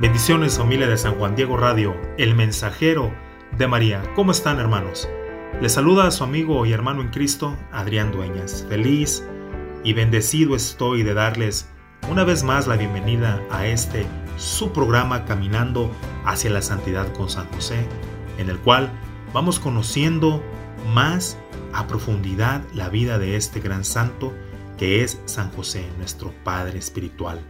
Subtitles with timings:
[0.00, 3.12] Bendiciones familia de San Juan Diego Radio, el mensajero
[3.58, 4.02] de María.
[4.16, 5.06] ¿Cómo están hermanos?
[5.60, 8.64] Les saluda a su amigo y hermano en Cristo, Adrián Dueñas.
[8.66, 9.22] Feliz
[9.84, 11.68] y bendecido estoy de darles
[12.10, 14.06] una vez más la bienvenida a este
[14.38, 15.90] su programa Caminando
[16.24, 17.86] hacia la Santidad con San José,
[18.38, 18.90] en el cual
[19.34, 20.42] vamos conociendo
[20.94, 21.36] más
[21.74, 24.32] a profundidad la vida de este gran santo
[24.78, 27.44] que es San José, nuestro Padre Espiritual.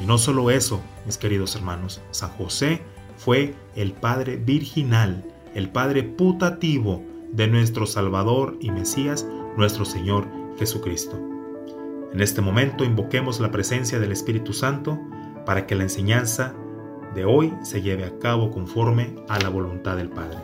[0.00, 2.82] Y no solo eso, mis queridos hermanos, San José
[3.16, 10.26] fue el Padre virginal, el Padre putativo de nuestro Salvador y Mesías, nuestro Señor
[10.58, 11.18] Jesucristo.
[12.12, 15.00] En este momento invoquemos la presencia del Espíritu Santo
[15.44, 16.54] para que la enseñanza
[17.14, 20.38] de hoy se lleve a cabo conforme a la voluntad del Padre.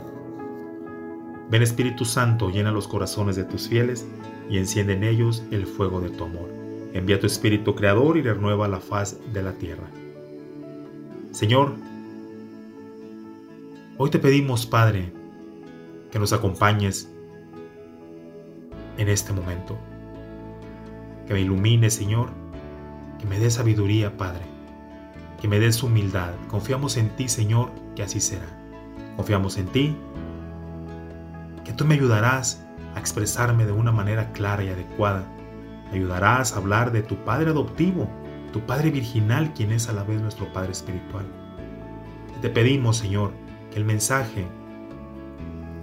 [1.51, 4.07] Ven Espíritu Santo, llena los corazones de tus fieles
[4.49, 6.60] y enciende en ellos el fuego de tu amor.
[6.93, 9.87] Envía tu Espíritu Creador y renueva la faz de la tierra.
[11.31, 11.77] Señor,
[13.97, 15.13] hoy te pedimos, Padre,
[16.11, 17.09] que nos acompañes
[18.99, 19.79] en este momento.
[21.29, 22.31] Que me ilumine, Señor,
[23.21, 24.43] que me dé sabiduría, Padre,
[25.41, 26.33] que me des humildad.
[26.49, 28.49] Confiamos en ti, Señor, que así será.
[29.15, 29.97] Confiamos en ti,
[31.65, 35.25] que tú me ayudarás a expresarme de una manera clara y adecuada
[35.93, 38.09] ayudarás a hablar de tu Padre adoptivo,
[38.53, 41.27] tu Padre virginal, quien es a la vez nuestro Padre espiritual.
[42.41, 43.33] Te pedimos, Señor,
[43.71, 44.47] que el mensaje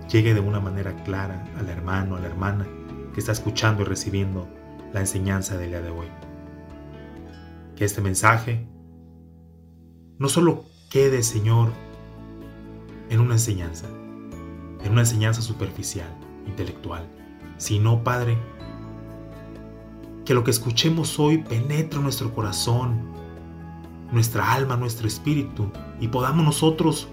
[0.10, 2.67] llegue de una manera clara al hermano, a la hermana
[3.14, 4.48] que está escuchando y recibiendo
[4.94, 6.08] la enseñanza del día de hoy.
[7.76, 8.67] Que este mensaje
[10.17, 11.72] no solo quede, Señor,
[13.10, 16.10] en una enseñanza, en una enseñanza superficial,
[16.48, 17.08] intelectual,
[17.58, 18.38] sino, Padre,
[20.27, 22.99] que lo que escuchemos hoy penetre nuestro corazón,
[24.11, 25.71] nuestra alma, nuestro espíritu,
[26.02, 27.08] y podamos nosotros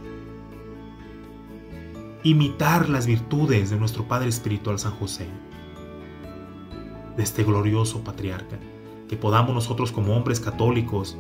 [2.25, 5.29] imitar las virtudes de nuestro Padre Espiritual San José,
[7.17, 8.59] de este glorioso patriarca,
[9.09, 11.17] que podamos nosotros como hombres católicos,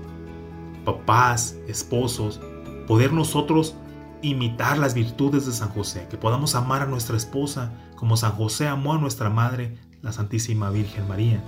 [0.84, 2.40] papás, esposos,
[2.88, 3.76] poder nosotros
[4.20, 8.66] imitar las virtudes de San José, que podamos amar a nuestra esposa como San José
[8.66, 11.40] amó a nuestra madre, la Santísima Virgen María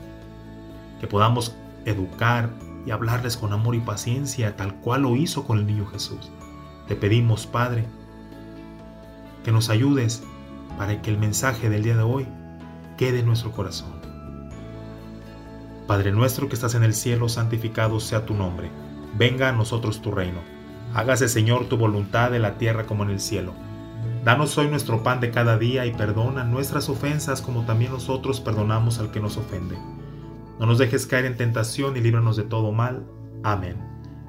[1.00, 2.50] que podamos educar
[2.84, 6.30] y hablarles con amor y paciencia, tal cual lo hizo con el niño Jesús.
[6.86, 7.84] Te pedimos, Padre,
[9.44, 10.22] que nos ayudes
[10.78, 12.26] para que el mensaje del día de hoy
[12.96, 13.96] quede en nuestro corazón.
[15.86, 18.70] Padre nuestro que estás en el cielo, santificado sea tu nombre.
[19.16, 20.40] Venga a nosotros tu reino.
[20.94, 23.52] Hágase, Señor, tu voluntad en la tierra como en el cielo.
[24.24, 28.98] Danos hoy nuestro pan de cada día y perdona nuestras ofensas como también nosotros perdonamos
[28.98, 29.76] al que nos ofende
[30.58, 33.06] no nos dejes caer en tentación y líbranos de todo mal.
[33.42, 33.76] Amén.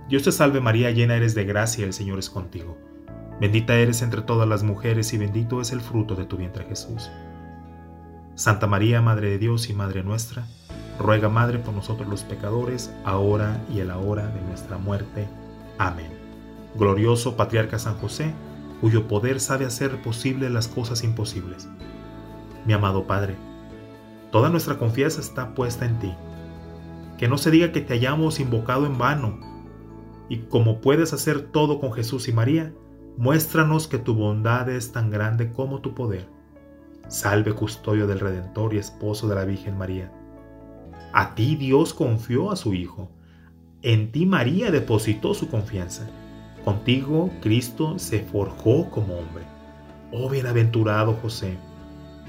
[0.10, 2.78] Dios te salve María, llena eres de gracia, el Señor es contigo.
[3.40, 7.10] Bendita eres entre todas las mujeres y bendito es el fruto de tu vientre Jesús.
[8.36, 10.46] Santa María, Madre de Dios y Madre nuestra,
[11.00, 15.28] ruega Madre por nosotros los pecadores, ahora y en la hora de nuestra muerte.
[15.78, 16.12] Amén.
[16.76, 18.34] Glorioso Patriarca San José,
[18.82, 21.68] cuyo poder sabe hacer posible las cosas imposibles.
[22.66, 23.36] Mi amado Padre,
[24.32, 26.14] Toda nuestra confianza está puesta en ti.
[27.18, 29.40] Que no se diga que te hayamos invocado en vano.
[30.30, 32.74] Y como puedes hacer todo con Jesús y María,
[33.18, 36.28] muéstranos que tu bondad es tan grande como tu poder.
[37.08, 40.12] Salve custodio del Redentor y esposo de la Virgen María.
[41.14, 43.10] A ti Dios confió a su Hijo.
[43.82, 46.08] En ti María depositó su confianza.
[46.66, 49.46] Contigo Cristo se forjó como hombre.
[50.12, 51.58] Oh bienaventurado José,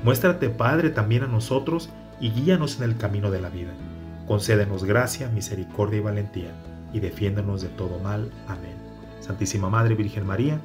[0.04, 1.90] Muéstrate, Padre, también a nosotros
[2.20, 3.72] y guíanos en el camino de la vida.
[4.26, 6.52] Concédenos gracia, misericordia y valentía,
[6.92, 8.30] y defiéndonos de todo mal.
[8.46, 8.76] Amén.
[9.20, 10.60] Santísima Madre Virgen María,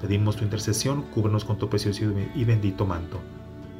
[0.00, 2.04] pedimos tu intercesión, cúbrenos con tu precioso
[2.34, 3.20] y bendito manto.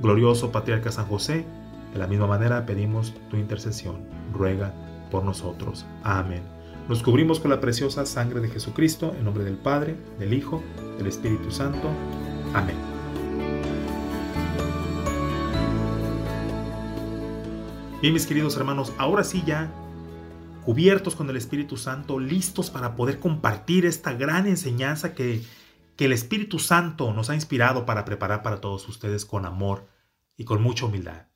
[0.00, 1.44] Glorioso Patriarca San José,
[1.93, 4.02] de la misma manera pedimos tu intercesión.
[4.32, 4.73] Ruega
[5.11, 5.87] por nosotros.
[6.02, 6.43] Amén.
[6.88, 10.62] Nos cubrimos con la preciosa sangre de Jesucristo, en nombre del Padre, del Hijo,
[10.99, 11.88] del Espíritu Santo.
[12.55, 12.96] Amén.
[18.03, 19.73] Bien, mis queridos hermanos, ahora sí ya
[20.67, 25.43] cubiertos con el Espíritu Santo, listos para poder compartir esta gran enseñanza que,
[25.97, 29.89] que el Espíritu Santo nos ha inspirado para preparar para todos ustedes con amor
[30.37, 31.29] y con mucha humildad.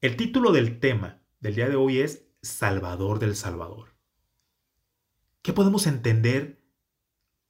[0.00, 3.94] El título del tema del día de hoy es Salvador del Salvador.
[5.42, 6.64] ¿Qué podemos entender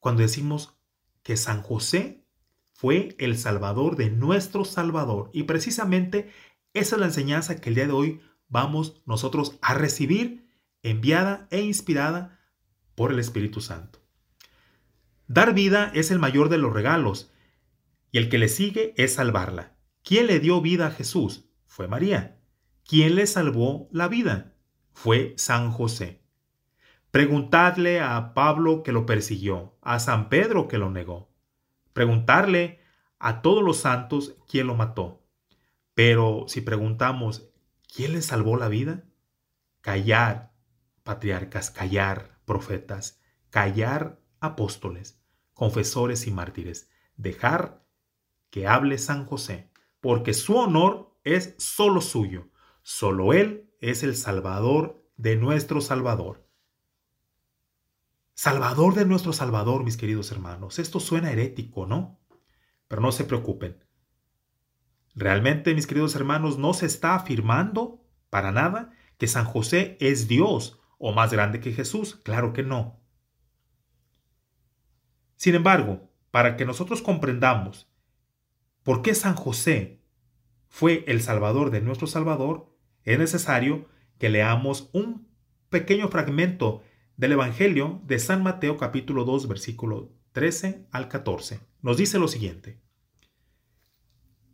[0.01, 0.77] cuando decimos
[1.23, 2.27] que San José
[2.73, 5.31] fue el Salvador de nuestro Salvador?
[5.33, 6.33] Y precisamente
[6.75, 10.49] esa es la enseñanza que el día de hoy vamos nosotros a recibir,
[10.83, 12.41] enviada e inspirada
[12.95, 14.01] por el Espíritu Santo.
[15.27, 17.33] Dar vida es el mayor de los regalos
[18.13, 19.77] y el que le sigue es salvarla.
[20.03, 21.49] ¿Quién le dio vida a Jesús?
[21.67, 22.41] Fue María.
[22.87, 24.55] ¿Quién le salvó la vida?
[24.93, 26.23] Fue San José.
[27.11, 31.33] Preguntadle a Pablo que lo persiguió, a San Pedro que lo negó.
[31.93, 32.81] Preguntarle
[33.19, 35.24] a todos los santos quién lo mató.
[35.95, 37.49] Pero si preguntamos,
[37.95, 39.05] ¿quién le salvó la vida?
[39.81, 40.53] Callar,
[41.03, 43.21] patriarcas, callar, profetas,
[43.51, 47.85] callar, apóstoles, confesores y mártires, dejar
[48.51, 49.71] que hable San José,
[50.01, 52.49] porque su honor es solo suyo,
[52.83, 56.45] solo Él es el Salvador de nuestro Salvador.
[58.35, 60.79] Salvador de nuestro Salvador, mis queridos hermanos.
[60.79, 62.19] Esto suena herético, ¿no?
[62.89, 63.84] Pero no se preocupen.
[65.15, 70.81] Realmente, mis queridos hermanos, no se está afirmando para nada que San José es Dios
[70.99, 72.21] o más grande que Jesús.
[72.25, 73.01] Claro que no.
[75.37, 77.89] Sin embargo, para que nosotros comprendamos
[78.83, 80.01] por qué San José
[80.69, 82.75] fue el Salvador de nuestro Salvador,
[83.05, 83.89] es necesario
[84.19, 85.29] que leamos un
[85.69, 86.83] pequeño fragmento
[87.17, 91.61] del Evangelio de San Mateo capítulo 2 versículo 13 al 14.
[91.83, 92.84] Nos dice lo siguiente.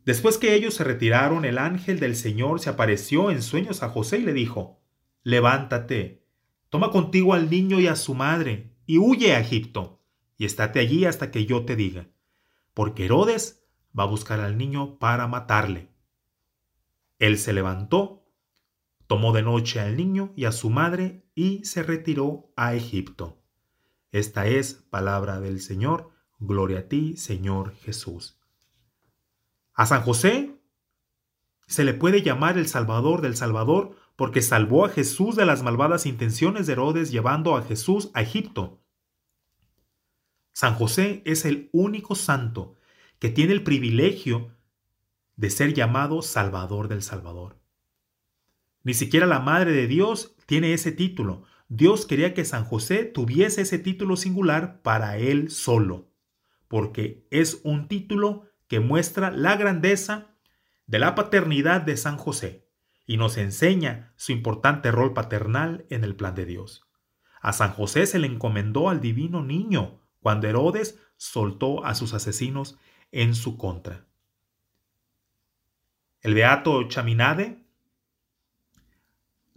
[0.04, 4.18] Después que ellos se retiraron, el ángel del Señor se apareció en sueños a José
[4.18, 4.80] y le dijo,
[5.22, 6.24] Levántate,
[6.68, 10.00] toma contigo al niño y a su madre, y huye a Egipto,
[10.36, 12.08] y estate allí hasta que yo te diga,
[12.74, 13.62] porque Herodes
[13.96, 15.90] va a buscar al niño para matarle.
[17.18, 18.20] Él se levantó
[19.10, 23.42] Tomó de noche al niño y a su madre y se retiró a Egipto.
[24.12, 26.10] Esta es palabra del Señor.
[26.38, 28.39] Gloria a ti, Señor Jesús.
[29.80, 30.60] A San José
[31.66, 36.04] se le puede llamar el Salvador del Salvador porque salvó a Jesús de las malvadas
[36.04, 38.84] intenciones de Herodes llevando a Jesús a Egipto.
[40.52, 42.76] San José es el único santo
[43.18, 44.54] que tiene el privilegio
[45.36, 47.58] de ser llamado Salvador del Salvador.
[48.82, 51.44] Ni siquiera la Madre de Dios tiene ese título.
[51.70, 56.12] Dios quería que San José tuviese ese título singular para él solo,
[56.68, 60.28] porque es un título que muestra la grandeza
[60.86, 62.68] de la paternidad de San José
[63.04, 66.86] y nos enseña su importante rol paternal en el plan de Dios.
[67.42, 72.78] A San José se le encomendó al divino niño cuando Herodes soltó a sus asesinos
[73.10, 74.06] en su contra.
[76.20, 77.66] El beato Chaminade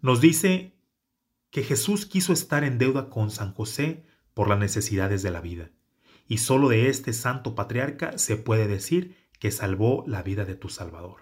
[0.01, 0.75] nos dice
[1.51, 5.69] que Jesús quiso estar en deuda con San José por las necesidades de la vida,
[6.27, 10.69] y solo de este santo patriarca se puede decir que salvó la vida de tu
[10.69, 11.21] Salvador.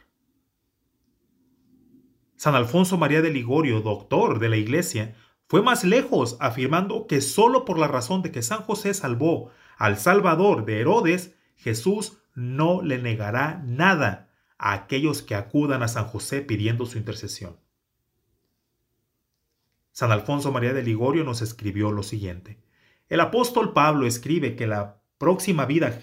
[2.36, 5.16] San Alfonso María de Ligorio, doctor de la Iglesia,
[5.48, 9.98] fue más lejos, afirmando que solo por la razón de que San José salvó al
[9.98, 16.42] Salvador de Herodes, Jesús no le negará nada a aquellos que acudan a San José
[16.42, 17.58] pidiendo su intercesión.
[19.92, 22.64] San Alfonso María de Ligorio nos escribió lo siguiente.
[23.12, 26.00] El apóstol Pablo escribe que la próxima vida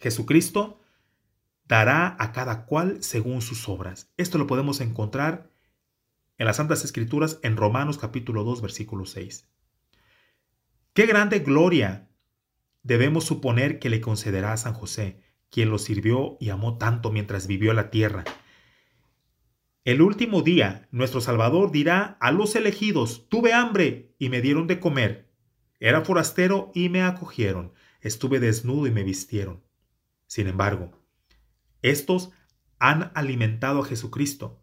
[0.00, 0.80] Jesucristo
[1.68, 4.12] dará a cada cual según sus obras.
[4.16, 5.48] Esto lo podemos encontrar
[6.38, 9.48] en las Santas Escrituras en Romanos capítulo 2 versículo 6.
[10.94, 12.08] Qué grande gloria
[12.82, 17.46] debemos suponer que le concederá a San José, quien lo sirvió y amó tanto mientras
[17.46, 18.24] vivió la tierra
[19.84, 24.78] el último día, nuestro Salvador dirá a los elegidos, tuve hambre y me dieron de
[24.78, 25.31] comer.
[25.84, 27.72] Era forastero y me acogieron.
[28.00, 29.64] Estuve desnudo y me vistieron.
[30.28, 30.92] Sin embargo,
[31.82, 32.30] estos
[32.78, 34.62] han alimentado a Jesucristo,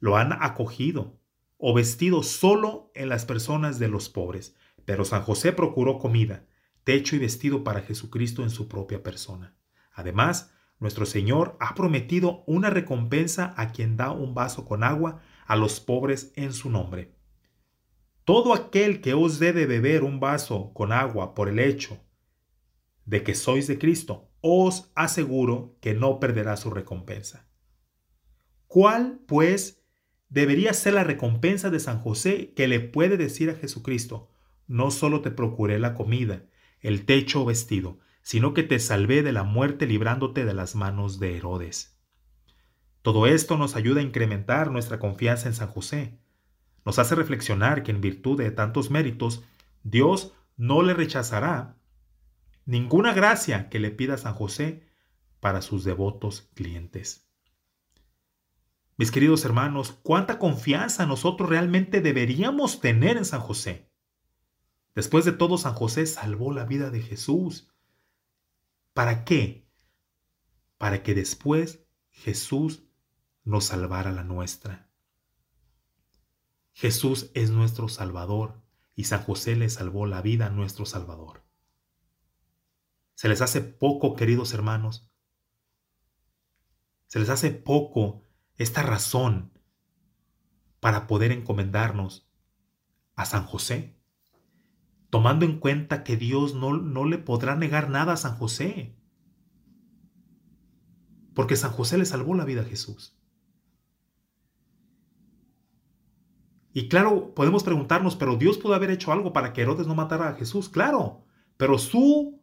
[0.00, 1.20] lo han acogido
[1.58, 4.56] o vestido solo en las personas de los pobres.
[4.84, 6.44] Pero San José procuró comida,
[6.82, 9.54] techo y vestido para Jesucristo en su propia persona.
[9.92, 15.54] Además, nuestro Señor ha prometido una recompensa a quien da un vaso con agua a
[15.54, 17.16] los pobres en su nombre.
[18.28, 21.98] Todo aquel que os dé de beber un vaso con agua por el hecho
[23.06, 27.48] de que sois de Cristo, os aseguro que no perderá su recompensa.
[28.66, 29.82] ¿Cuál, pues,
[30.28, 34.28] debería ser la recompensa de San José que le puede decir a Jesucristo,
[34.66, 36.44] no solo te procuré la comida,
[36.80, 41.18] el techo o vestido, sino que te salvé de la muerte librándote de las manos
[41.18, 41.98] de Herodes.
[43.00, 46.20] Todo esto nos ayuda a incrementar nuestra confianza en San José.
[46.88, 49.44] Nos hace reflexionar que en virtud de tantos méritos,
[49.82, 51.76] Dios no le rechazará
[52.64, 54.88] ninguna gracia que le pida San José
[55.38, 57.28] para sus devotos clientes.
[58.96, 63.92] Mis queridos hermanos, cuánta confianza nosotros realmente deberíamos tener en San José.
[64.94, 67.70] Después de todo, San José salvó la vida de Jesús.
[68.94, 69.68] ¿Para qué?
[70.78, 72.84] Para que después Jesús
[73.44, 74.87] nos salvara la nuestra.
[76.78, 78.62] Jesús es nuestro Salvador
[78.94, 81.42] y San José le salvó la vida a nuestro Salvador.
[83.16, 85.10] Se les hace poco, queridos hermanos.
[87.08, 88.22] Se les hace poco
[88.54, 89.50] esta razón
[90.78, 92.30] para poder encomendarnos
[93.16, 93.98] a San José,
[95.10, 98.96] tomando en cuenta que Dios no, no le podrá negar nada a San José,
[101.34, 103.17] porque San José le salvó la vida a Jesús.
[106.78, 110.28] Y claro, podemos preguntarnos, pero Dios pudo haber hecho algo para que Herodes no matara
[110.28, 111.24] a Jesús, claro,
[111.56, 112.40] pero su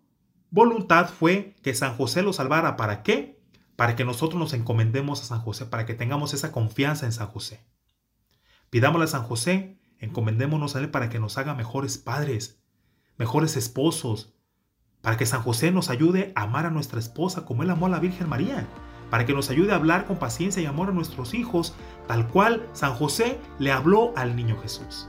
[0.49, 2.75] voluntad fue que San José lo salvara.
[2.75, 3.35] ¿Para qué?
[3.75, 7.27] para que nosotros nos encomendemos a San José, para que tengamos esa confianza en San
[7.27, 7.65] José.
[8.69, 12.61] Pidámosle a San José, encomendémonos a Él para que nos haga mejores padres,
[13.17, 14.33] mejores esposos,
[15.01, 17.89] para que San José nos ayude a amar a nuestra esposa como Él amó a
[17.89, 18.67] la Virgen María,
[19.09, 21.73] para que nos ayude a hablar con paciencia y amor a nuestros hijos,
[22.07, 25.07] tal cual San José le habló al niño Jesús.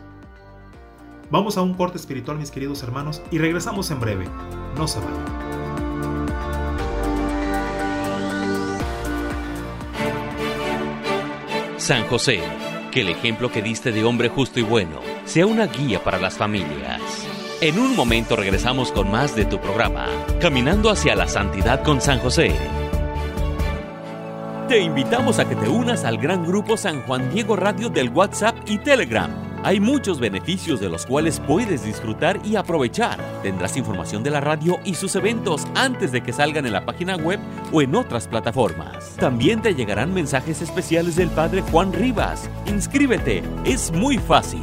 [1.31, 4.29] Vamos a un corte espiritual, mis queridos hermanos, y regresamos en breve.
[4.77, 5.47] No se vayan.
[11.79, 12.41] San José,
[12.91, 16.37] que el ejemplo que diste de hombre justo y bueno sea una guía para las
[16.37, 17.01] familias.
[17.61, 20.07] En un momento regresamos con más de tu programa,
[20.41, 22.53] Caminando hacia la Santidad con San José.
[24.69, 28.57] Te invitamos a que te unas al gran grupo San Juan Diego Radio del WhatsApp
[28.67, 33.19] y Telegram hay muchos beneficios de los cuales puedes disfrutar y aprovechar.
[33.43, 37.17] Tendrás información de la radio y sus eventos antes de que salgan en la página
[37.17, 37.41] web
[37.73, 39.17] o en otras plataformas.
[39.17, 42.49] También te llegarán mensajes especiales del Padre Juan Rivas.
[42.67, 44.63] Inscríbete, es muy fácil.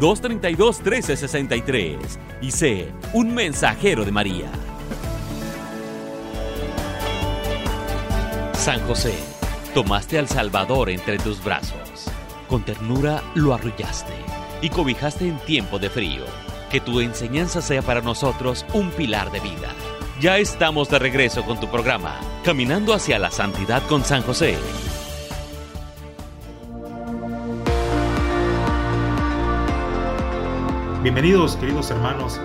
[0.00, 1.96] 626-232-1363.
[2.40, 4.50] Y sé un mensajero de María.
[8.54, 9.14] San José,
[9.74, 12.06] tomaste al Salvador entre tus brazos.
[12.48, 14.12] Con ternura lo arrullaste
[14.60, 16.24] y cobijaste en tiempo de frío.
[16.70, 19.74] Que tu enseñanza sea para nosotros un pilar de vida.
[20.22, 24.56] Ya estamos de regreso con tu programa, Caminando hacia la Santidad con San José.
[31.02, 32.40] Bienvenidos queridos hermanos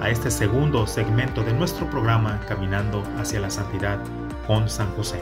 [0.00, 4.02] a este segundo segmento de nuestro programa Caminando hacia la Santidad
[4.46, 5.20] con San José.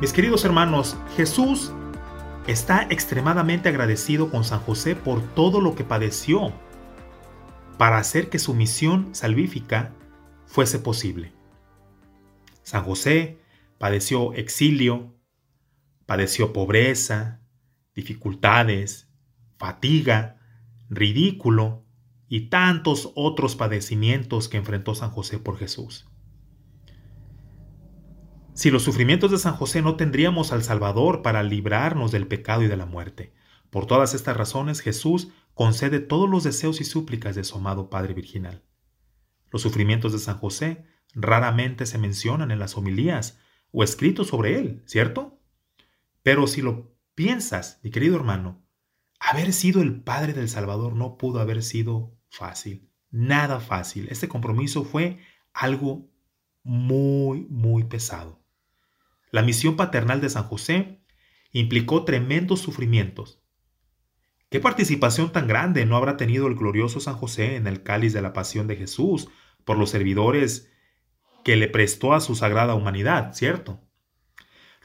[0.00, 1.70] Mis queridos hermanos, Jesús
[2.46, 6.50] está extremadamente agradecido con San José por todo lo que padeció
[7.76, 9.92] para hacer que su misión salvífica
[10.48, 11.32] fuese posible.
[12.62, 13.38] San José
[13.78, 15.14] padeció exilio,
[16.06, 17.40] padeció pobreza,
[17.94, 19.08] dificultades,
[19.58, 20.40] fatiga,
[20.88, 21.84] ridículo
[22.28, 26.08] y tantos otros padecimientos que enfrentó San José por Jesús.
[28.54, 32.68] Si los sufrimientos de San José no tendríamos al Salvador para librarnos del pecado y
[32.68, 33.32] de la muerte.
[33.70, 38.14] Por todas estas razones Jesús concede todos los deseos y súplicas de su amado Padre
[38.14, 38.64] Virginal.
[39.50, 43.38] Los sufrimientos de San José raramente se mencionan en las homilías
[43.72, 45.40] o escritos sobre él, ¿cierto?
[46.22, 48.64] Pero si lo piensas, mi querido hermano,
[49.18, 54.08] haber sido el Padre del Salvador no pudo haber sido fácil, nada fácil.
[54.10, 55.18] Este compromiso fue
[55.52, 56.10] algo
[56.62, 58.44] muy, muy pesado.
[59.30, 61.02] La misión paternal de San José
[61.52, 63.42] implicó tremendos sufrimientos.
[64.50, 68.22] ¿Qué participación tan grande no habrá tenido el glorioso San José en el cáliz de
[68.22, 69.28] la pasión de Jesús
[69.66, 70.70] por los servidores
[71.44, 73.80] que le prestó a su sagrada humanidad, ¿cierto?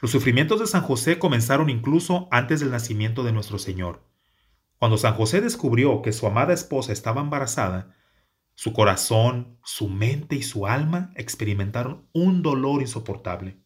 [0.02, 4.04] Los sufrimientos de San José comenzaron incluso antes del nacimiento de nuestro Señor.
[4.78, 7.96] Cuando San José descubrió que su amada esposa estaba embarazada,
[8.54, 13.62] su corazón, su mente y su alma experimentaron un dolor insoportable.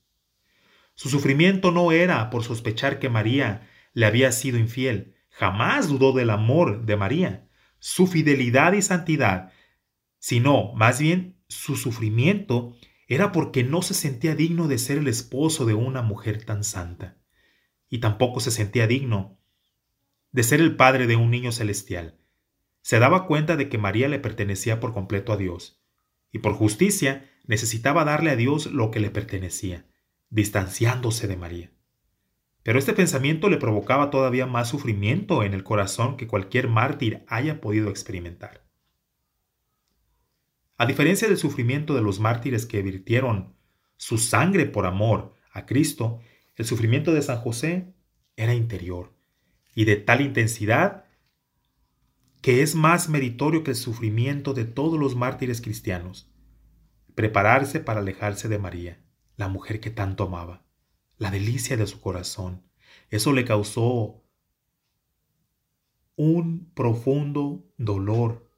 [0.95, 6.31] Su sufrimiento no era por sospechar que María le había sido infiel, jamás dudó del
[6.31, 9.53] amor de María, su fidelidad y santidad,
[10.19, 12.77] sino más bien su sufrimiento
[13.07, 17.19] era porque no se sentía digno de ser el esposo de una mujer tan santa,
[17.89, 19.39] y tampoco se sentía digno
[20.33, 22.19] de ser el padre de un niño celestial.
[22.83, 25.81] Se daba cuenta de que María le pertenecía por completo a Dios,
[26.33, 29.87] y por justicia necesitaba darle a Dios lo que le pertenecía,
[30.31, 31.78] distanciándose de María.
[32.69, 37.63] Pero este pensamiento le provocaba todavía más sufrimiento en el corazón que cualquier mártir haya
[37.63, 38.63] podido experimentar.
[40.77, 43.55] A diferencia del sufrimiento de los mártires que virtieron
[43.97, 46.21] su sangre por amor a Cristo,
[46.57, 47.95] el sufrimiento de San José
[48.37, 49.17] era interior
[49.75, 51.07] y de tal intensidad
[52.43, 56.31] que es más meritorio que el sufrimiento de todos los mártires cristianos.
[57.15, 59.01] Prepararse para alejarse de María,
[59.39, 60.68] la mujer que tanto amaba,
[61.19, 62.63] la delicia de su corazón.
[63.11, 64.25] Eso le causó
[66.17, 68.51] un profundo dolor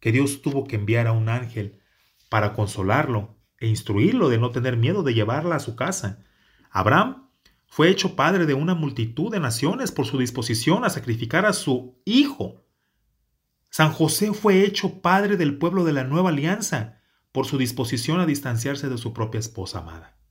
[0.00, 1.80] que Dios tuvo que enviar a un ángel
[2.28, 6.24] para consolarlo e instruirlo de no tener miedo de llevarla a su casa.
[6.70, 7.28] Abraham
[7.66, 12.00] fue hecho padre de una multitud de naciones por su disposición a sacrificar a su
[12.04, 12.64] hijo.
[13.70, 18.26] San José fue hecho padre del pueblo de la nueva alianza por su disposición a
[18.26, 20.21] distanciarse de su propia esposa amada.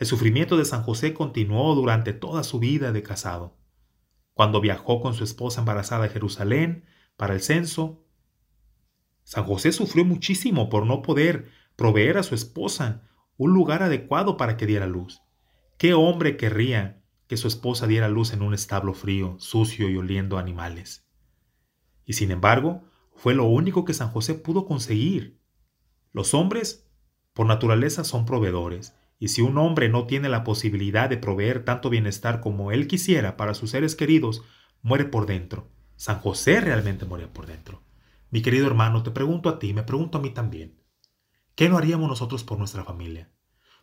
[0.00, 3.58] El sufrimiento de San José continuó durante toda su vida de casado.
[4.32, 6.86] Cuando viajó con su esposa embarazada a Jerusalén
[7.18, 8.02] para el censo,
[9.24, 14.56] San José sufrió muchísimo por no poder proveer a su esposa un lugar adecuado para
[14.56, 15.20] que diera luz.
[15.76, 20.38] ¿Qué hombre querría que su esposa diera luz en un establo frío, sucio y oliendo
[20.38, 21.06] animales?
[22.06, 22.84] Y sin embargo,
[23.14, 25.42] fue lo único que San José pudo conseguir.
[26.10, 26.90] Los hombres,
[27.34, 31.90] por naturaleza, son proveedores, y si un hombre no tiene la posibilidad de proveer tanto
[31.90, 34.42] bienestar como él quisiera para sus seres queridos,
[34.80, 35.68] muere por dentro.
[35.96, 37.82] San José realmente moría por dentro.
[38.30, 40.82] Mi querido hermano, te pregunto a ti, me pregunto a mí también.
[41.54, 43.30] ¿Qué no haríamos nosotros por nuestra familia?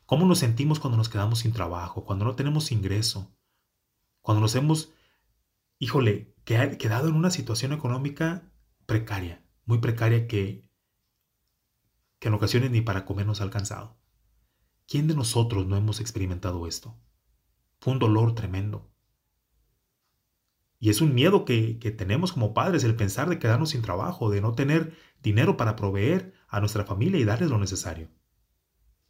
[0.08, 3.32] ¿Cómo nos sentimos cuando nos quedamos sin trabajo, cuando no tenemos ingreso?
[4.24, 4.92] Cuando nos hemos,
[5.78, 8.52] híjole, quedado en una situación económica
[8.88, 10.68] precaria, muy precaria que,
[12.18, 14.00] que en ocasiones ni para comer nos ha alcanzado.
[14.88, 16.98] ¿Quién de nosotros no hemos experimentado esto?
[17.80, 18.90] Fue un dolor tremendo.
[20.80, 24.40] Y es un miedo que, tenemos como padres el pensar de quedarnos sin trabajo, de
[24.40, 28.08] no tener dinero para proveer a nuestra familia y darles lo necesario.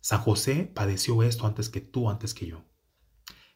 [0.01, 2.65] San José padeció esto antes que tú, antes que yo.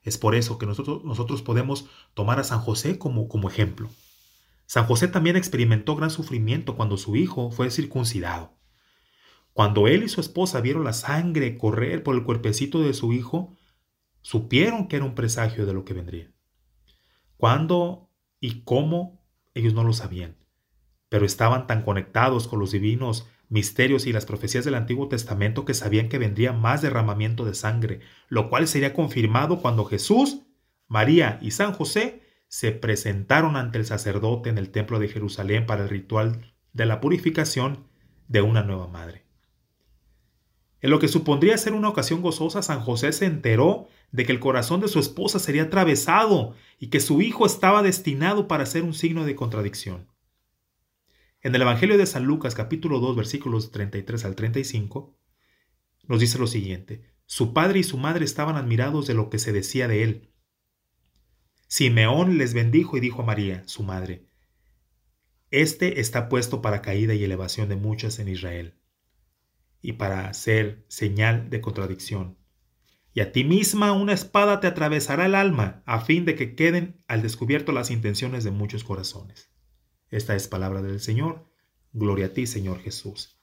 [0.03, 3.89] Es por eso que nosotros, podemos tomar a San José como ejemplo.
[4.67, 8.61] San José también experimentó gran sufrimiento cuando su hijo fue circuncidado.
[9.53, 13.57] Cuando él y su esposa vieron la sangre correr por el cuerpecito de su hijo,
[14.21, 16.31] supieron que era un presagio de lo que vendría.
[17.37, 18.09] ¿Cuándo
[18.39, 19.25] y cómo?
[19.53, 20.37] Ellos no lo sabían,
[21.09, 25.73] pero estaban tan conectados con los divinos misterios y las profecías del Antiguo Testamento que
[25.73, 30.43] sabían que vendría más derramamiento de sangre, lo cual sería confirmado cuando Jesús,
[30.87, 35.83] María y San José se presentaron ante el sacerdote en el templo de Jerusalén para
[35.83, 37.87] el ritual de la purificación
[38.29, 39.25] de una nueva madre.
[40.81, 44.39] En lo que supondría ser una ocasión gozosa, San José se enteró de que el
[44.39, 48.93] corazón de su esposa sería atravesado y que su hijo estaba destinado para ser un
[48.93, 50.07] signo de contradicción.
[51.41, 55.15] En el Evangelio de San Lucas capítulo 2 versículos 33 al 35
[56.07, 59.53] nos dice lo siguiente, su padre y su madre estaban admirados de lo que se
[59.53, 60.29] decía de él.
[61.67, 64.25] Simeón les bendijo y dijo a María, su madre,
[65.51, 68.73] Este está puesto para caída y elevación de muchas en Israel,
[69.81, 72.37] y para ser señal de contradicción
[73.13, 77.03] y a ti misma una espada te atravesará el alma, a fin de que queden
[77.07, 79.51] al descubierto las intenciones de muchos corazones.
[80.09, 81.45] Esta es palabra del Señor.
[81.93, 83.37] Gloria a ti, Señor Jesús.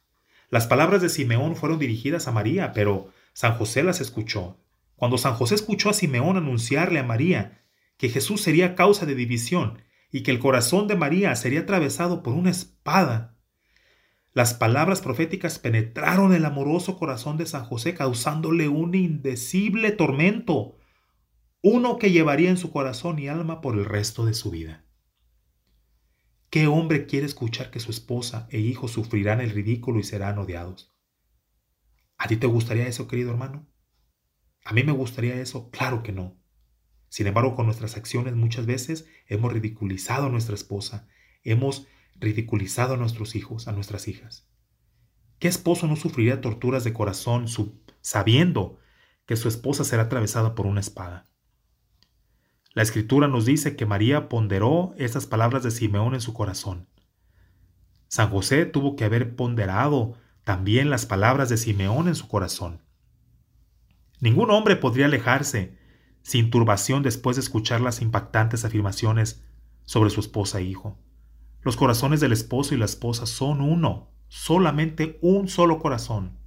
[0.50, 4.58] Las palabras de Simeón fueron dirigidas a María, pero San José las escuchó.
[4.96, 7.64] Cuando San José escuchó a Simeón anunciarle a María
[7.98, 12.32] que Jesús sería causa de división y que el corazón de María sería atravesado por
[12.32, 13.37] una espada,
[14.38, 20.78] las palabras proféticas penetraron el amoroso corazón de San José causándole un indecible tormento,
[21.60, 24.84] uno que llevaría en su corazón y alma por el resto de su vida.
[26.50, 30.94] ¿Qué hombre quiere escuchar que su esposa e hijo sufrirán el ridículo y serán odiados?
[32.16, 33.66] ¿A ti te gustaría eso, querido hermano?
[34.64, 35.68] ¿A mí me gustaría eso?
[35.70, 36.38] Claro que no.
[37.08, 41.08] Sin embargo, con nuestras acciones muchas veces hemos ridiculizado a nuestra esposa,
[41.42, 41.88] hemos
[42.20, 44.46] ridiculizado a nuestros hijos, a nuestras hijas.
[45.38, 47.46] ¿Qué esposo no sufriría torturas de corazón
[48.00, 48.78] sabiendo
[49.26, 51.26] que su esposa será atravesada por una espada?
[52.74, 56.88] La escritura nos dice que María ponderó estas palabras de Simeón en su corazón.
[58.08, 62.82] San José tuvo que haber ponderado también las palabras de Simeón en su corazón.
[64.20, 65.78] Ningún hombre podría alejarse
[66.22, 69.44] sin turbación después de escuchar las impactantes afirmaciones
[69.84, 70.98] sobre su esposa e hijo.
[71.62, 76.38] Los corazones del esposo y la esposa son uno, solamente un solo corazón.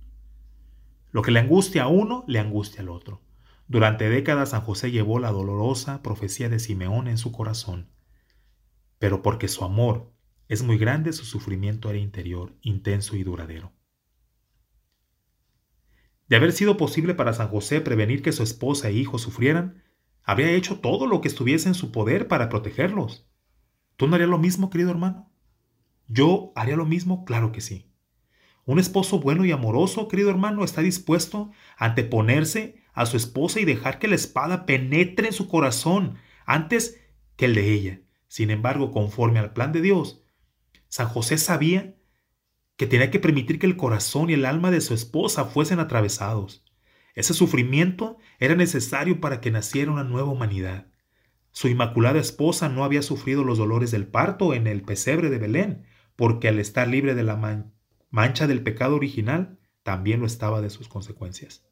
[1.12, 3.22] Lo que le angustia a uno, le angustia al otro.
[3.68, 7.90] Durante décadas San José llevó la dolorosa profecía de Simeón en su corazón.
[9.00, 10.12] Pero porque su amor
[10.48, 13.72] es muy grande, su sufrimiento era interior, intenso y duradero.
[16.28, 19.84] De haber sido posible para San José prevenir que su esposa e hijos sufrieran,
[20.24, 23.31] habría hecho todo lo que estuviese en su poder para protegerlos.
[24.02, 25.32] ¿Tú no harías lo mismo, querido hermano?
[26.08, 27.24] ¿Yo haría lo mismo?
[27.24, 27.94] Claro que sí.
[28.66, 33.66] Un esposo bueno y amoroso, querido hermano, está dispuesto a anteponerse a su esposa y
[33.66, 36.16] dejar que la espada penetre en su corazón
[36.48, 37.00] antes
[37.36, 38.02] que el de ella.
[38.28, 40.24] Sin embargo, conforme al plan de Dios,
[40.88, 41.96] San José sabía
[42.78, 46.66] que tenía que permitir que el corazón y el alma de su esposa fuesen atravesados.
[47.14, 50.91] Ese sufrimiento era necesario para que naciera una nueva humanidad.
[51.52, 55.86] Su inmaculada esposa no había sufrido los dolores del parto en el pesebre de Belén,
[56.16, 57.68] porque al estar libre de la
[58.10, 61.66] mancha del pecado original, también lo estaba de sus consecuencias.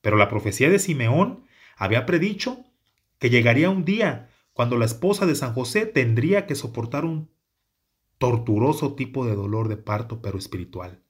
[0.00, 1.44] Pero la profecía de Simeón
[1.76, 2.64] había predicho
[3.18, 7.30] que llegaría un día cuando la esposa de San José tendría que soportar un
[8.18, 11.02] torturoso tipo de dolor de parto pero espiritual.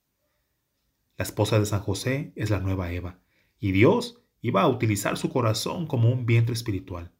[1.17, 3.21] La esposa de San José es la nueva Eva,
[3.59, 7.13] y Dios iba a utilizar su corazón como un vientre espiritual.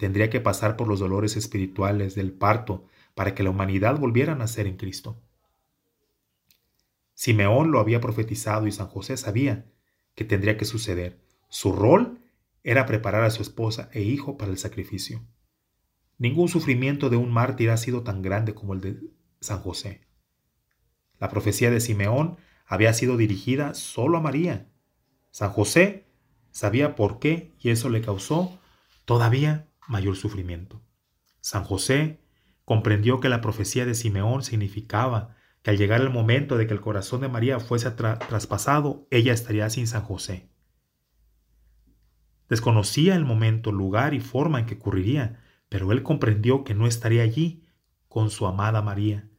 [0.00, 4.34] Tendría que pasar por los dolores espirituales del parto para que la humanidad volviera a
[4.34, 5.20] nacer en Cristo.
[7.12, 9.66] Simeón lo había profetizado y San José sabía
[10.14, 11.20] que tendría que suceder.
[11.50, 12.18] Su rol
[12.64, 15.22] era preparar a su esposa e hijo para el sacrificio.
[16.16, 18.96] Ningún sufrimiento de un mártir ha sido tan grande como el de
[19.42, 20.06] San José.
[21.18, 24.66] La profecía de Simeón había sido dirigida solo a María.
[25.30, 26.06] San José
[26.52, 28.58] sabía por qué y eso le causó
[29.04, 30.82] todavía mayor sufrimiento.
[31.40, 32.20] San José
[32.64, 36.80] comprendió que la profecía de Simeón significaba que al llegar el momento de que el
[36.80, 40.48] corazón de María fuese traspasado, ella estaría sin San José.
[42.48, 47.22] Desconocía el momento, lugar y forma en que ocurriría, pero él comprendió que no estaría
[47.22, 47.66] allí
[48.08, 49.30] con su amada María,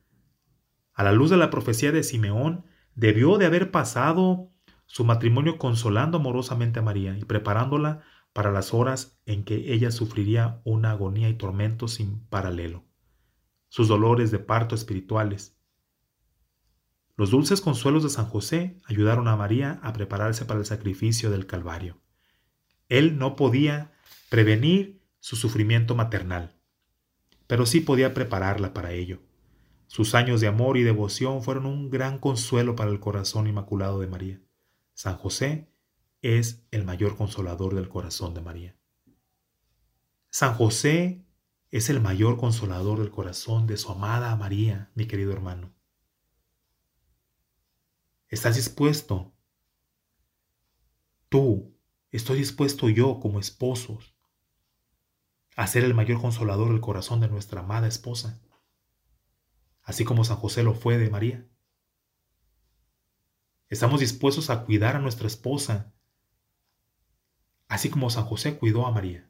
[0.94, 4.52] a la luz de la profecía de Simeón, debió de haber pasado
[4.86, 8.02] su matrimonio consolando amorosamente a María y preparándola
[8.34, 12.86] para las horas en que ella sufriría una agonía y tormento sin paralelo,
[13.70, 15.58] sus dolores de parto espirituales.
[17.18, 21.46] Los dulces consuelos de San José ayudaron a María a prepararse para el sacrificio del
[21.46, 22.02] Calvario.
[22.90, 23.94] Él no podía
[24.30, 26.56] prevenir su sufrimiento maternal,
[27.48, 29.22] pero sí podía prepararla para ello.
[29.88, 34.08] Sus años de amor y devoción fueron un gran consuelo para el corazón inmaculado de
[34.08, 34.42] María.
[34.94, 35.71] San José
[36.22, 38.78] es el mayor consolador del corazón de María.
[40.30, 41.26] San José
[41.70, 45.74] es el mayor consolador del corazón de su amada María, mi querido hermano.
[48.28, 49.34] ¿Estás dispuesto?
[51.30, 51.76] Tú,
[52.12, 54.16] estoy dispuesto yo como esposos
[55.56, 58.42] a ser el mayor consolador del corazón de nuestra amada esposa
[59.84, 61.48] así como San José lo fue de María.
[63.70, 65.94] Estamos dispuestos a cuidar a nuestra esposa,
[67.72, 69.30] así como San José cuidó a María.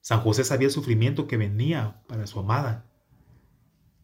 [0.00, 2.90] San José sabía el sufrimiento que venía para su amada.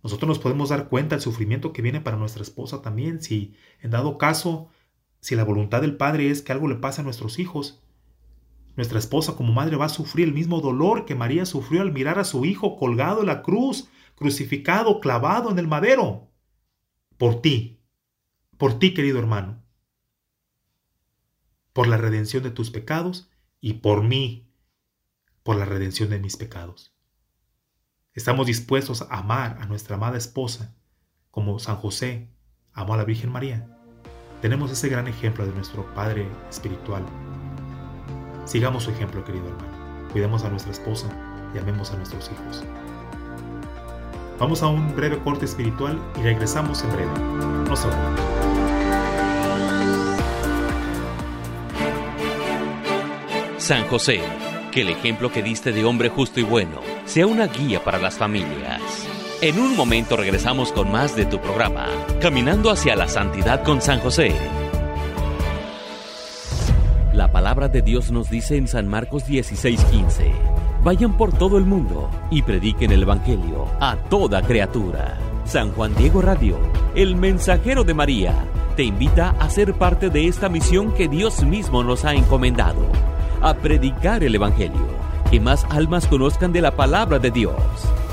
[0.04, 3.90] Nosotros nos podemos dar cuenta del sufrimiento que viene para nuestra esposa también, si en
[3.90, 4.68] dado caso,
[5.18, 7.82] si la voluntad del Padre es que algo le pase a nuestros hijos,
[8.76, 12.20] nuestra esposa como madre va a sufrir el mismo dolor que María sufrió al mirar
[12.20, 16.30] a su hijo colgado en la cruz, crucificado, clavado en el madero.
[17.18, 17.80] Por ti,
[18.58, 19.63] por ti querido hermano,
[21.74, 23.28] por la redención de tus pecados
[23.60, 24.50] y por mí,
[25.42, 26.94] por la redención de mis pecados.
[28.14, 30.74] Estamos dispuestos a amar a nuestra amada esposa
[31.30, 32.30] como San José
[32.72, 33.68] amó a la Virgen María.
[34.40, 37.04] Tenemos ese gran ejemplo de nuestro Padre Espiritual
[38.44, 40.08] Sigamos su ejemplo, querido hermano.
[40.12, 41.08] Cuidemos a nuestra esposa
[41.54, 42.62] y amemos a nuestros hijos.
[44.38, 47.18] Vamos a un breve corte espiritual y regresamos en breve.
[47.66, 47.88] No se
[53.64, 54.20] San José,
[54.72, 58.18] que el ejemplo que diste de hombre justo y bueno sea una guía para las
[58.18, 58.82] familias.
[59.40, 61.86] En un momento regresamos con más de tu programa,
[62.20, 64.34] Caminando hacia la Santidad con San José.
[67.14, 70.30] La palabra de Dios nos dice en San Marcos 16:15,
[70.82, 75.16] vayan por todo el mundo y prediquen el Evangelio a toda criatura.
[75.46, 76.58] San Juan Diego Radio,
[76.94, 78.34] el mensajero de María,
[78.76, 83.13] te invita a ser parte de esta misión que Dios mismo nos ha encomendado,
[83.44, 84.88] a predicar el Evangelio,
[85.30, 87.54] que más almas conozcan de la palabra de Dios.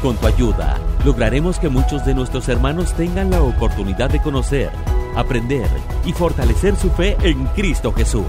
[0.01, 4.69] Con tu ayuda, lograremos que muchos de nuestros hermanos tengan la oportunidad de conocer,
[5.15, 5.69] aprender
[6.05, 8.25] y fortalecer su fe en Cristo Jesús.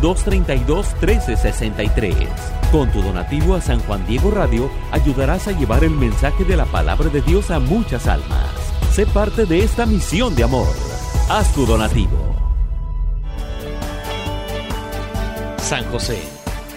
[0.00, 2.28] 626-232-1363.
[2.72, 6.64] Con tu donativo a San Juan Diego Radio ayudarás a llevar el mensaje de la
[6.64, 8.48] palabra de Dios a muchas almas.
[8.90, 10.74] Sé parte de esta misión de amor.
[11.28, 12.16] Haz tu donativo.
[15.58, 16.22] San José,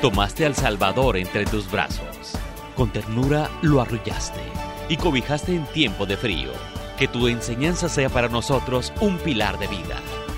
[0.01, 2.40] tomaste al Salvador entre tus brazos.
[2.75, 4.39] Con ternura lo arrullaste
[4.87, 6.51] y cobijaste en tiempo de frío.
[6.97, 9.97] Que tu enseñanza sea para nosotros un pilar de vida.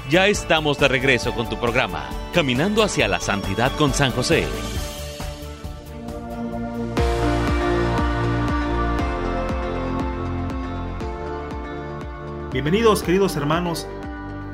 [0.09, 4.47] Ya estamos de regreso con tu programa, Caminando hacia la Santidad con San José.
[12.51, 13.87] Bienvenidos queridos hermanos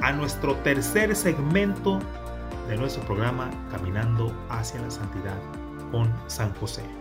[0.02, 2.00] a nuestro tercer segmento
[2.68, 5.38] de nuestro programa Caminando hacia la Santidad
[5.92, 6.99] con San José.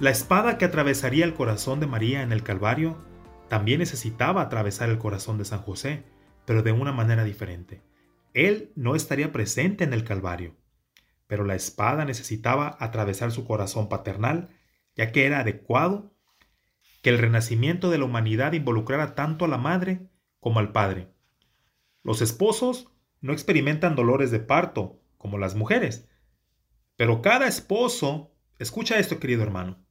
[0.00, 2.98] La espada que atravesaría el corazón de María en el Calvario
[3.48, 6.02] también necesitaba atravesar el corazón de San José,
[6.44, 7.80] pero de una manera diferente.
[8.32, 10.56] Él no estaría presente en el Calvario,
[11.28, 14.48] pero la espada necesitaba atravesar su corazón paternal,
[14.96, 16.12] ya que era adecuado
[17.00, 20.08] que el renacimiento de la humanidad involucrara tanto a la madre
[20.40, 21.08] como al padre.
[22.02, 26.08] Los esposos no experimentan dolores de parto como las mujeres,
[26.96, 29.83] pero cada esposo, escucha esto querido hermano,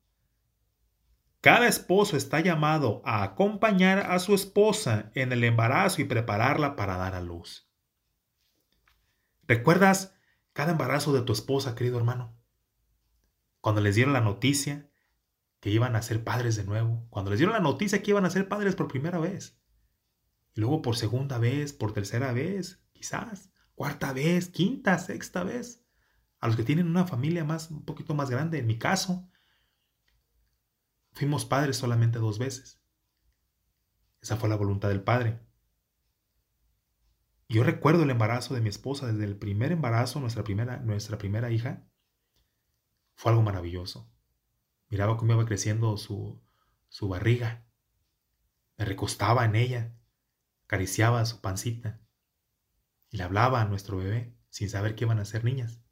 [1.44, 6.96] cada esposo está llamado a acompañar a su esposa en el embarazo y prepararla para
[6.96, 7.70] dar a luz.
[9.46, 10.16] ¿Recuerdas
[10.54, 12.34] cada embarazo de tu esposa, querido hermano?
[13.60, 14.90] Cuando les dieron la noticia
[15.60, 18.30] que iban a ser padres de nuevo, cuando les dieron la noticia que iban a
[18.30, 19.60] ser padres por primera vez,
[20.56, 25.84] y luego por segunda vez, por tercera vez, quizás, cuarta vez, quinta, sexta vez,
[26.40, 29.28] a los que tienen una familia más, un poquito más grande, en mi caso,
[31.14, 32.82] Fuimos padres solamente dos veces.
[34.22, 35.40] Esa fue la voluntad del Padre.
[37.50, 41.52] Yo recuerdo el embarazo de mi esposa, desde el primer embarazo, nuestra primera, nuestra primera
[41.52, 41.88] hija,
[43.16, 44.10] fue algo maravilloso.
[44.90, 46.42] Miraba cómo iba creciendo su,
[46.90, 47.68] su barriga.
[48.78, 49.96] Me recostaba en ella,
[50.66, 52.02] acariciaba su pancita
[53.10, 55.84] y le hablaba a nuestro bebé sin saber que iban a ser niñas.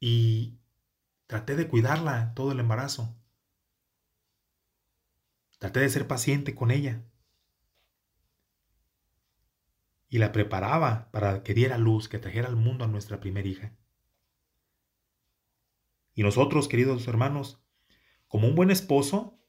[0.00, 0.58] Y
[1.26, 3.16] Traté de cuidarla todo el embarazo.
[5.58, 7.04] Traté de ser paciente con ella.
[10.08, 13.76] Y la preparaba para que diera luz, que trajera al mundo a nuestra primera hija.
[16.14, 17.64] Y nosotros, queridos hermanos,
[18.28, 19.40] como un buen esposo,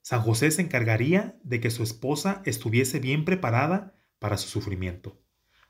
[0.00, 5.20] San José se encargaría de que su esposa estuviese bien preparada para su sufrimiento.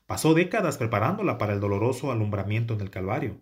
[0.07, 3.41] Pasó décadas preparándola para el doloroso alumbramiento en el Calvario.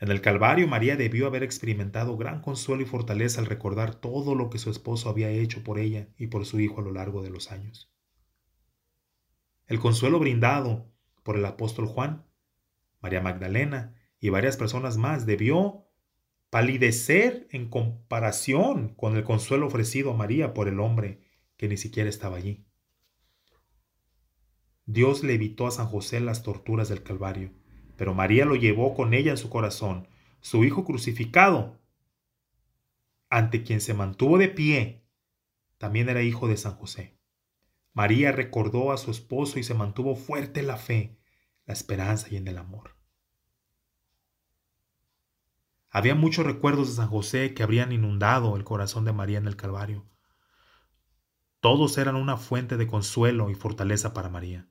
[0.00, 4.48] En el Calvario María debió haber experimentado gran consuelo y fortaleza al recordar todo lo
[4.48, 7.30] que su esposo había hecho por ella y por su hijo a lo largo de
[7.30, 7.90] los años.
[9.66, 10.92] El consuelo brindado
[11.24, 12.26] por el apóstol Juan,
[13.00, 15.88] María Magdalena y varias personas más debió
[16.48, 21.20] palidecer en comparación con el consuelo ofrecido a María por el hombre
[21.56, 22.64] que ni siquiera estaba allí.
[24.86, 27.57] Dios le evitó a San José las torturas del Calvario
[27.98, 30.08] pero María lo llevó con ella en su corazón,
[30.40, 31.78] su Hijo crucificado,
[33.28, 35.04] ante quien se mantuvo de pie,
[35.76, 37.18] también era hijo de San José.
[37.92, 41.18] María recordó a su esposo y se mantuvo fuerte en la fe,
[41.66, 42.96] la esperanza y en el amor.
[45.90, 49.56] Había muchos recuerdos de San José que habrían inundado el corazón de María en el
[49.56, 50.06] Calvario.
[51.60, 54.68] Todos eran una fuente de consuelo y fortaleza para María.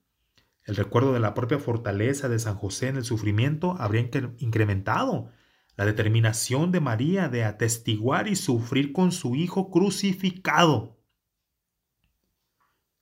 [0.67, 4.01] El recuerdo de la propia fortaleza de San José en el sufrimiento habría
[4.37, 5.31] incrementado
[5.77, 10.99] la determinación de María de atestiguar y sufrir con su Hijo crucificado.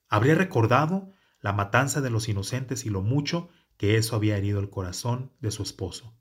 [0.08, 4.70] Habría recordado la matanza de los inocentes y lo mucho que eso había herido el
[4.70, 6.16] corazón de su esposo.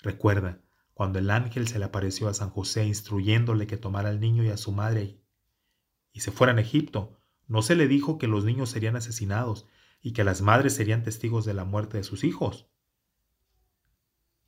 [0.00, 0.60] Recuerda,
[0.92, 4.50] cuando el ángel se le apareció a San José instruyéndole que tomara al niño y
[4.50, 5.22] a su madre
[6.12, 9.66] y se fueran a Egipto, no se le dijo que los niños serían asesinados
[10.00, 12.70] y que las madres serían testigos de la muerte de sus hijos.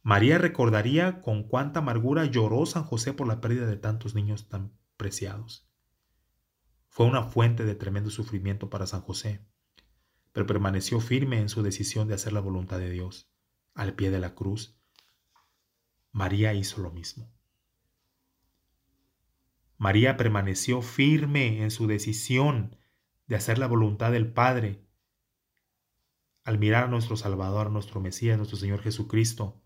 [0.02, 4.72] María recordaría con cuánta amargura lloró San José por la pérdida de tantos niños tan
[4.96, 5.68] preciados.
[6.88, 9.46] Fue una fuente de tremendo sufrimiento para San José,
[10.32, 13.30] pero permaneció firme en su decisión de hacer la voluntad de Dios.
[13.74, 14.78] Al pie de la cruz,
[16.12, 17.30] María hizo lo mismo.
[19.76, 22.76] María permaneció firme en su decisión
[23.28, 24.84] de hacer la voluntad del Padre.
[26.48, 29.60] Al mirar a nuestro Salvador, a nuestro Mesías, nuestro Señor Jesucristo,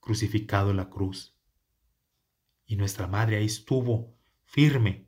[0.00, 1.38] crucificado en la cruz.
[2.66, 5.06] Y nuestra Madre ahí estuvo firme,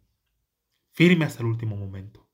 [0.93, 2.29] firme hasta el último momento.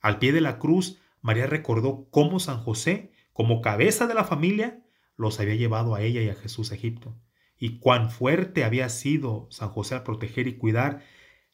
[0.00, 4.84] Al pie de la cruz, María recordó cómo San José, como cabeza de la familia,
[5.16, 7.16] los había llevado a ella y a Jesús a Egipto
[7.56, 11.04] y cuán fuerte había sido San José al proteger y cuidar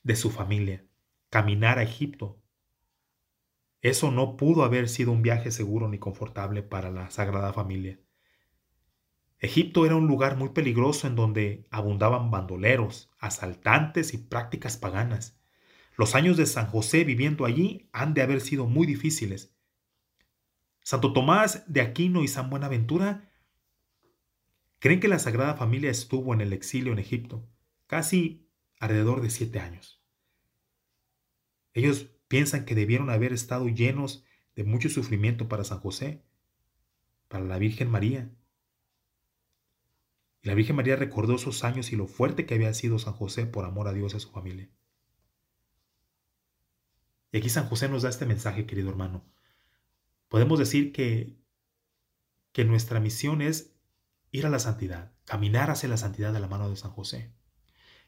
[0.03, 0.87] de su familia,
[1.29, 2.40] caminar a Egipto.
[3.81, 7.99] Eso no pudo haber sido un viaje seguro ni confortable para la Sagrada Familia.
[9.39, 15.41] Egipto era un lugar muy peligroso en donde abundaban bandoleros, asaltantes y prácticas paganas.
[15.97, 19.55] Los años de San José viviendo allí han de haber sido muy difíciles.
[20.83, 23.31] Santo Tomás de Aquino y San Buenaventura
[24.79, 27.49] creen que la Sagrada Familia estuvo en el exilio en Egipto
[27.87, 28.47] casi
[28.79, 30.03] alrededor de siete años.
[31.73, 36.23] Ellos piensan que debieron haber estado llenos de mucho sufrimiento para San José,
[37.27, 38.31] para la Virgen María.
[40.41, 43.47] Y la Virgen María recordó esos años y lo fuerte que había sido San José
[43.47, 44.71] por amor a Dios y a su familia.
[47.33, 49.25] Y aquí San José nos da este mensaje, querido hermano.
[50.29, 51.37] Podemos decir que,
[52.53, 53.75] que nuestra misión es
[54.31, 57.35] ir a la santidad, caminar hacia la santidad de la mano de San José.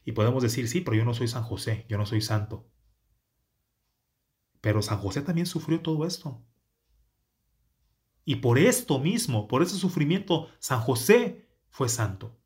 [0.05, 2.69] Y podemos decir, sí, pero yo no soy San José, yo no soy santo.
[4.63, 6.41] Pero San José también sufrió todo esto.
[8.23, 12.39] Y por esto mismo, por ese sufrimiento, San José fue santo.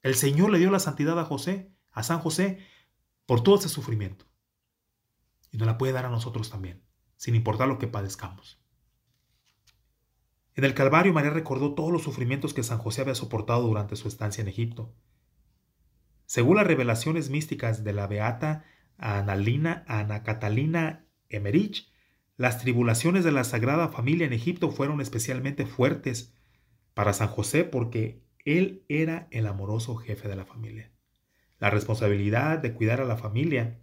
[0.00, 2.58] El Señor le dio la santidad a José, a San José,
[3.26, 4.24] por todo ese sufrimiento.
[5.50, 6.82] Y nos la puede dar a nosotros también,
[7.16, 8.58] sin importar lo que padezcamos.
[10.54, 14.08] En el Calvario María recordó todos los sufrimientos que San José había soportado durante su
[14.08, 14.94] estancia en Egipto.
[16.24, 18.64] Según las revelaciones místicas de la beata
[18.98, 21.92] Analina, Ana Catalina Emerich,
[22.36, 26.34] las tribulaciones de la Sagrada Familia en Egipto fueron especialmente fuertes
[26.94, 30.90] para San José porque él era el amoroso jefe de la familia.
[31.58, 33.80] La responsabilidad de cuidar a la familia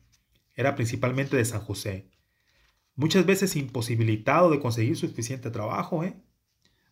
[0.55, 2.11] era principalmente de San José,
[2.95, 6.15] muchas veces imposibilitado de conseguir suficiente trabajo, ¿eh?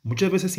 [0.02, 0.58] muchas veces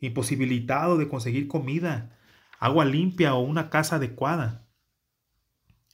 [0.00, 2.18] imposibilitado de conseguir comida,
[2.58, 4.61] agua limpia o una casa adecuada.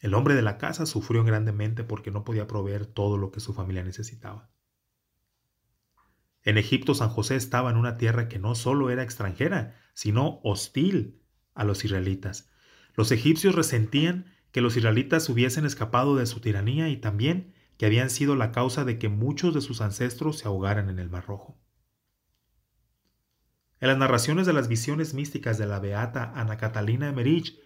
[0.01, 3.53] El hombre de la casa sufrió grandemente porque no podía proveer todo lo que su
[3.53, 4.51] familia necesitaba.
[6.43, 11.21] En Egipto San José estaba en una tierra que no solo era extranjera, sino hostil
[11.55, 12.51] a los israelitas.
[12.95, 18.11] Los egipcios resentían que los israelitas hubiesen escapado de su tiranía y también que habían
[18.11, 21.61] sido la causa de que muchos de sus ancestros se ahogaran en el Mar Rojo.
[23.81, 27.59] En las narraciones de las visiones místicas de la beata Ana Catalina Emerich,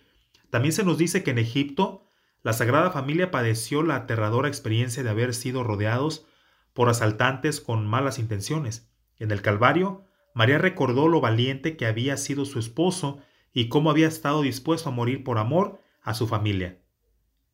[0.50, 2.11] también se nos dice que en Egipto
[2.42, 6.26] la Sagrada Familia padeció la aterradora experiencia de haber sido rodeados
[6.72, 8.90] por asaltantes con malas intenciones.
[9.18, 13.20] En el Calvario, María recordó lo valiente que había sido su esposo
[13.52, 16.80] y cómo había estado dispuesto a morir por amor a su familia.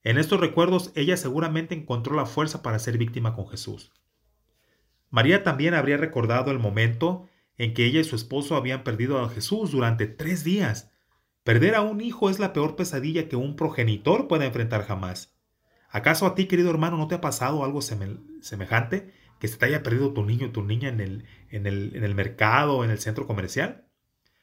[0.05, 3.92] En estos recuerdos ella seguramente encontró la fuerza para ser víctima con Jesús.
[5.11, 9.29] María también habría recordado el momento en que ella y su esposo habían perdido a
[9.29, 10.88] Jesús durante tres días.
[11.48, 15.34] Perder a un hijo es la peor pesadilla que un progenitor pueda enfrentar jamás.
[15.88, 19.14] ¿Acaso a ti, querido hermano, no te ha pasado algo semejante?
[19.40, 22.05] ¿Que se te haya perdido tu niño o tu niña en el, en, el, en
[22.05, 23.86] el mercado en el centro comercial?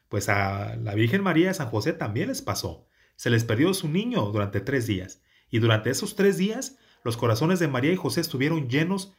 [0.08, 2.88] Pues a la Virgen María y San José también les pasó.
[3.14, 5.22] Se les perdió su niño durante tres días.
[5.48, 9.14] Y durante esos tres días, los corazones de María y José estuvieron llenos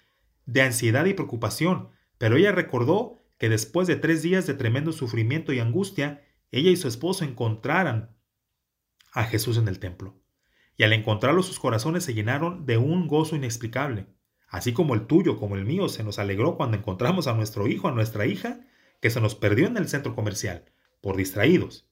[0.45, 1.91] de ansiedad y preocupación.
[2.17, 6.75] Pero ella recordó que después de tres días de tremendo sufrimiento y angustia, ella y
[6.77, 8.15] su esposo encontraran
[9.13, 10.19] a Jesús en el templo.
[10.75, 14.07] Y al encontrarlo sus corazones se llenaron de un gozo inexplicable,
[14.47, 17.87] así como el tuyo, como el mío, se nos alegró cuando encontramos a nuestro hijo,
[17.87, 18.61] a nuestra hija,
[19.01, 20.65] que se nos perdió en el centro comercial,
[21.01, 21.89] por distraídos.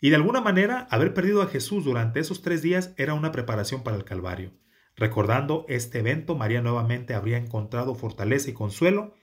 [0.00, 3.82] Y de alguna manera, haber perdido a Jesús durante esos tres días era una preparación
[3.82, 4.52] para el Calvario.
[4.94, 9.14] Recordando este evento, María nuevamente habría encontrado fortaleza y consuelo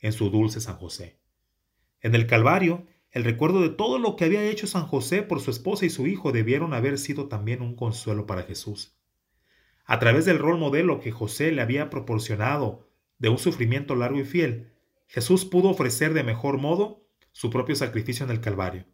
[0.00, 1.18] en su dulce San José.
[2.00, 5.50] En el Calvario, el recuerdo de todo lo que había hecho San José por su
[5.50, 8.96] esposa y su hijo debieron haber sido también un consuelo para Jesús.
[9.84, 12.88] A través del rol modelo que José le había proporcionado
[13.18, 14.72] de un sufrimiento largo y fiel,
[15.08, 18.86] Jesús pudo ofrecer de mejor modo su propio sacrificio en el Calvario.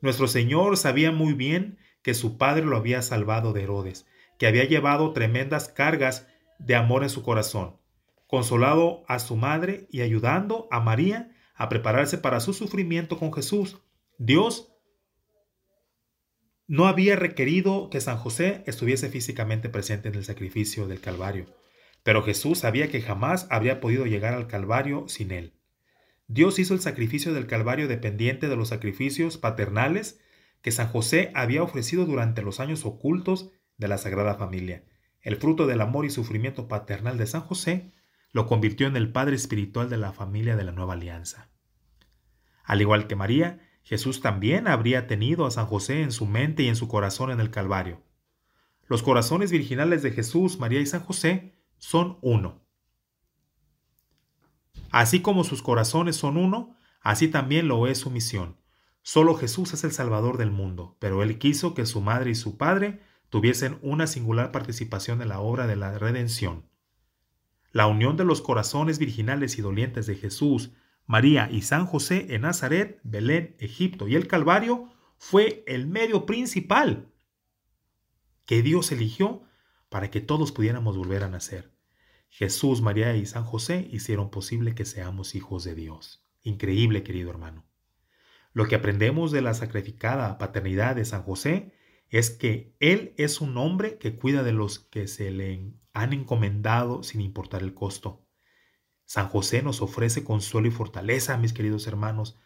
[0.00, 4.06] Nuestro Señor sabía muy bien que su padre lo había salvado de Herodes,
[4.38, 6.26] que había llevado tremendas cargas
[6.58, 7.76] de amor en su corazón,
[8.26, 13.76] consolado a su madre y ayudando a María a prepararse para su sufrimiento con Jesús.
[14.16, 14.72] Dios
[16.66, 21.44] no había requerido que San José estuviese físicamente presente en el sacrificio del Calvario,
[22.02, 25.52] pero Jesús sabía que jamás habría podido llegar al Calvario sin él.
[26.28, 30.18] Dios hizo el sacrificio del Calvario dependiente de los sacrificios paternales
[30.62, 34.82] que San José había ofrecido durante los años ocultos de la Sagrada Familia.
[35.20, 37.92] El fruto del amor y sufrimiento paternal de San José
[38.32, 41.49] lo convirtió en el Padre espiritual de la familia de la nueva alianza.
[42.70, 46.68] Al igual que María, Jesús también habría tenido a San José en su mente y
[46.68, 48.00] en su corazón en el Calvario.
[48.86, 52.62] Los corazones virginales de Jesús, María y San José son uno.
[54.92, 58.56] Así como sus corazones son uno, así también lo es su misión.
[59.02, 62.56] Solo Jesús es el Salvador del mundo, pero Él quiso que su madre y su
[62.56, 63.00] padre
[63.30, 66.66] tuviesen una singular participación en la obra de la redención.
[67.72, 70.70] La unión de los corazones virginales y dolientes de Jesús,
[71.10, 77.12] María y San José en Nazaret, Belén, Egipto y el Calvario fue el medio principal
[78.46, 79.42] que Dios eligió
[79.88, 81.74] para que todos pudiéramos volver a nacer.
[82.28, 86.24] Jesús, María y San José hicieron posible que seamos hijos de Dios.
[86.42, 87.66] Increíble, querido hermano.
[88.52, 91.74] Lo que aprendemos de la sacrificada paternidad de San José
[92.08, 97.02] es que Él es un hombre que cuida de los que se le han encomendado
[97.02, 98.29] sin importar el costo.
[99.10, 102.38] San José nos ofrece consuelo y fortaleza, mis queridos hermanos,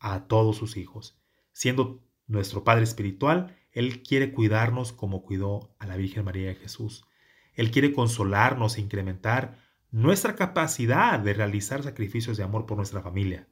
[0.00, 1.16] a todos sus hijos.
[1.52, 7.06] Siendo nuestro Padre Espiritual, Él quiere cuidarnos como cuidó a la Virgen María de Jesús.
[7.54, 9.60] Él quiere consolarnos e incrementar
[9.92, 13.46] nuestra capacidad de realizar sacrificios de amor por nuestra familia.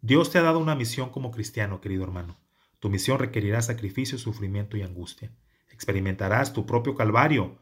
[0.00, 2.38] Dios te ha dado una misión como cristiano, querido hermano.
[2.78, 5.32] Tu misión requerirá sacrificio, sufrimiento y angustia.
[5.72, 7.58] Experimentarás tu propio calvario,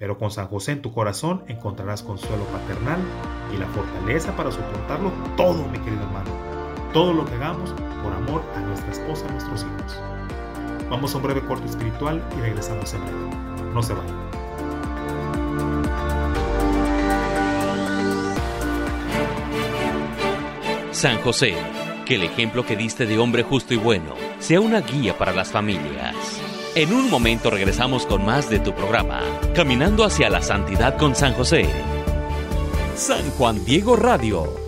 [0.00, 2.98] pero con San José en tu corazón encontrarás consuelo paternal
[3.54, 6.30] y la fortaleza para soportarlo todo, mi querido hermano.
[6.94, 10.00] Todo lo que hagamos por amor a nuestra esposa, a nuestros hijos.
[10.88, 13.72] Vamos a un breve corte espiritual y regresamos en breve.
[13.74, 14.30] No se vayan.
[20.92, 21.54] San José,
[22.06, 25.50] que el ejemplo que diste de hombre justo y bueno sea una guía para las
[25.50, 26.49] familias.
[26.80, 29.20] En un momento regresamos con más de tu programa,
[29.54, 31.66] Caminando hacia la Santidad con San José.
[32.96, 34.50] San Juan Diego Radio,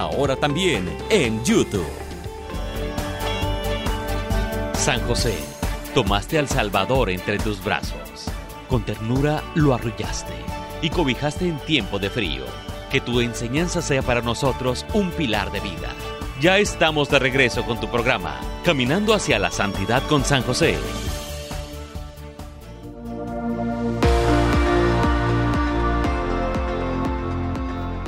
[0.00, 1.86] ahora también en YouTube.
[4.74, 5.34] San José,
[5.94, 8.26] tomaste al Salvador entre tus brazos.
[8.68, 10.34] Con ternura lo arrullaste
[10.82, 12.44] y cobijaste en tiempo de frío.
[12.90, 15.94] Que tu enseñanza sea para nosotros un pilar de vida
[16.40, 20.76] ya estamos de regreso con tu programa, Caminando hacia la Santidad con San José.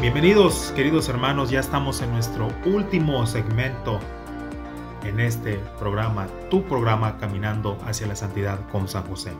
[0.00, 3.98] Bienvenidos queridos hermanos, ya estamos en nuestro último segmento
[5.02, 9.32] en este programa, tu programa Caminando hacia la Santidad con San José.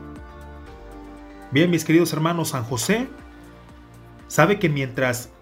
[1.53, 3.09] Bien, mis queridos hermanos, San José
[4.27, 5.33] sabe que mientras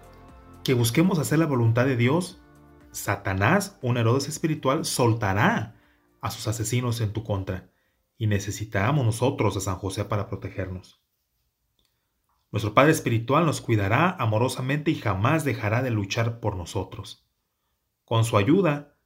[0.62, 2.43] que busquemos hacer la voluntad de Dios,
[2.91, 5.77] Satanás, un Herodes espiritual, soltará
[6.21, 7.71] a sus asesinos en tu contra
[8.19, 11.06] y necesitamos nosotros a San José para protegernos.
[12.53, 17.26] Nuestro Padre Espiritual nos cuidará amorosamente y jamás dejará de luchar por nosotros.
[18.05, 18.97] Con su ayuda,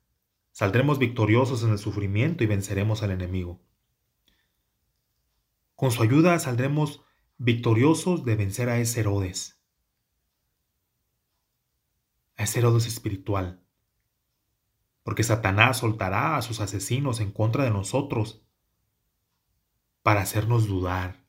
[0.53, 3.61] saldremos victoriosos en el sufrimiento y venceremos al enemigo.
[5.74, 7.03] Con su ayuda saldremos
[7.38, 9.62] victoriosos de vencer a ese Herodes,
[12.36, 13.64] a ese Herodes espiritual
[15.03, 18.43] porque Satanás soltará a sus asesinos en contra de nosotros
[20.03, 21.26] para hacernos dudar,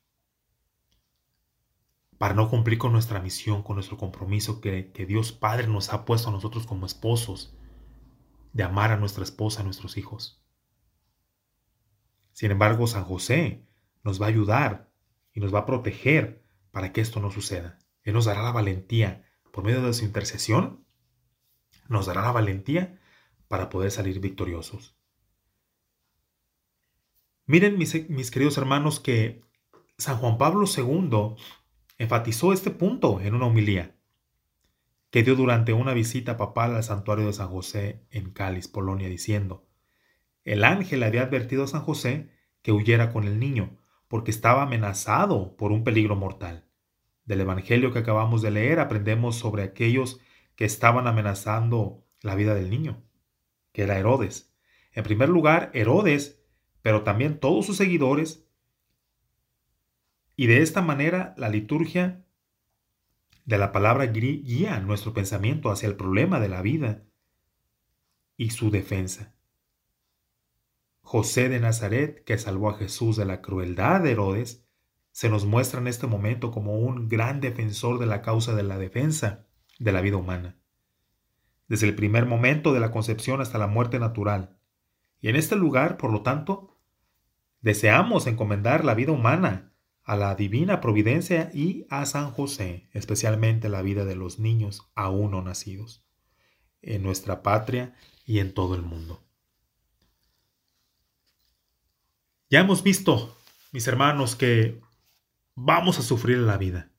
[2.22, 6.04] para no cumplir con nuestra misión, con nuestro compromiso que, que Dios Padre nos ha
[6.04, 7.52] puesto a nosotros como esposos,
[8.52, 10.40] de amar a nuestra esposa, a nuestros hijos.
[12.32, 13.66] Sin embargo, San José
[14.04, 14.88] nos va a ayudar
[15.32, 17.80] y nos va a proteger para que esto no suceda.
[18.04, 20.86] Él nos dará la valentía por medio de su intercesión,
[21.88, 23.00] nos dará la valentía
[23.48, 24.94] para poder salir victoriosos.
[27.46, 29.42] Miren, mis, mis queridos hermanos, que
[29.98, 31.34] San Juan Pablo II
[32.02, 33.96] enfatizó este punto en una homilía
[35.10, 39.66] que dio durante una visita papal al santuario de San José en Cáliz, Polonia, diciendo,
[40.44, 42.30] el ángel había advertido a San José
[42.62, 43.78] que huyera con el niño,
[44.08, 46.66] porque estaba amenazado por un peligro mortal.
[47.24, 50.20] Del Evangelio que acabamos de leer aprendemos sobre aquellos
[50.56, 53.02] que estaban amenazando la vida del niño,
[53.72, 54.52] que era Herodes.
[54.92, 56.42] En primer lugar, Herodes,
[56.82, 58.41] pero también todos sus seguidores.
[60.36, 62.24] Y de esta manera la liturgia
[63.44, 67.02] de la palabra guía nuestro pensamiento hacia el problema de la vida
[68.36, 69.34] y su defensa.
[71.00, 74.64] José de Nazaret, que salvó a Jesús de la crueldad de Herodes,
[75.10, 78.78] se nos muestra en este momento como un gran defensor de la causa de la
[78.78, 79.46] defensa
[79.78, 80.56] de la vida humana.
[81.68, 84.56] Desde el primer momento de la concepción hasta la muerte natural.
[85.20, 86.78] Y en este lugar, por lo tanto,
[87.60, 89.71] deseamos encomendar la vida humana
[90.04, 95.30] a la divina providencia y a San José, especialmente la vida de los niños aún
[95.30, 96.04] no nacidos,
[96.80, 97.94] en nuestra patria
[98.26, 99.22] y en todo el mundo.
[102.50, 103.36] Ya hemos visto,
[103.70, 104.80] mis hermanos, que
[105.54, 106.90] vamos a sufrir en la vida.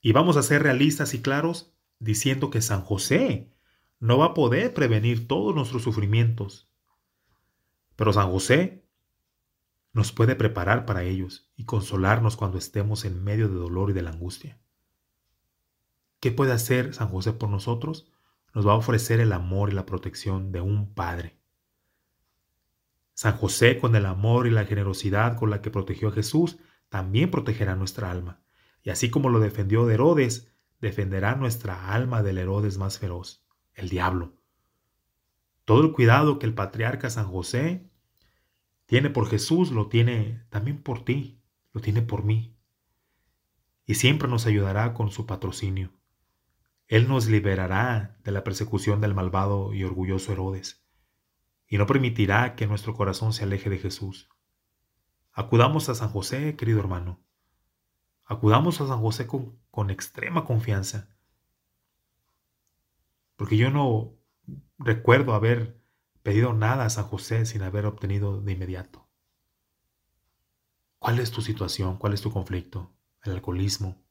[0.00, 3.52] Y vamos a ser realistas y claros diciendo que San José
[4.00, 6.68] no va a poder prevenir todos nuestros sufrimientos.
[7.96, 8.83] Pero San José
[9.94, 14.02] nos puede preparar para ellos y consolarnos cuando estemos en medio de dolor y de
[14.02, 14.58] la angustia.
[16.18, 18.10] ¿Qué puede hacer San José por nosotros?
[18.54, 21.38] Nos va a ofrecer el amor y la protección de un Padre.
[23.14, 27.30] San José, con el amor y la generosidad con la que protegió a Jesús, también
[27.30, 28.40] protegerá nuestra alma.
[28.82, 33.88] Y así como lo defendió de Herodes, defenderá nuestra alma del Herodes más feroz, el
[33.88, 34.34] diablo.
[35.64, 37.88] Todo el cuidado que el patriarca San José
[38.94, 41.42] tiene por Jesús, lo tiene también por ti,
[41.72, 42.54] lo tiene por mí.
[43.86, 45.90] Y siempre nos ayudará con su patrocinio.
[46.86, 50.86] Él nos liberará de la persecución del malvado y orgulloso Herodes
[51.66, 54.28] y no permitirá que nuestro corazón se aleje de Jesús.
[55.32, 57.18] Acudamos a San José, querido hermano.
[58.24, 61.08] Acudamos a San José con, con extrema confianza.
[63.34, 64.14] Porque yo no
[64.78, 65.82] recuerdo haber
[66.24, 69.06] pedido nada a San José sin haber obtenido de inmediato.
[70.98, 71.98] ¿Cuál es tu situación?
[71.98, 72.96] ¿Cuál es tu conflicto?
[73.22, 74.02] El alcoholismo.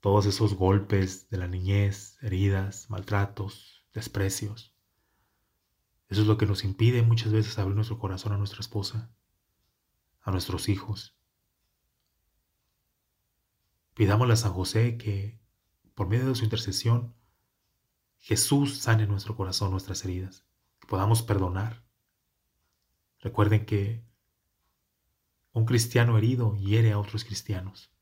[0.00, 4.74] Todos esos golpes de la niñez, heridas, maltratos, desprecios.
[6.10, 9.10] Eso es lo que nos impide muchas veces abrir nuestro corazón a nuestra esposa,
[10.20, 11.16] a nuestros hijos.
[13.94, 15.40] Pidámosle a San José que,
[15.94, 17.14] por medio de su intercesión,
[18.18, 20.49] Jesús sane nuestro corazón, nuestras heridas,
[20.90, 21.84] podamos perdonar.
[23.20, 24.04] Recuerden que
[25.52, 27.94] un cristiano herido hiere a otros cristianos.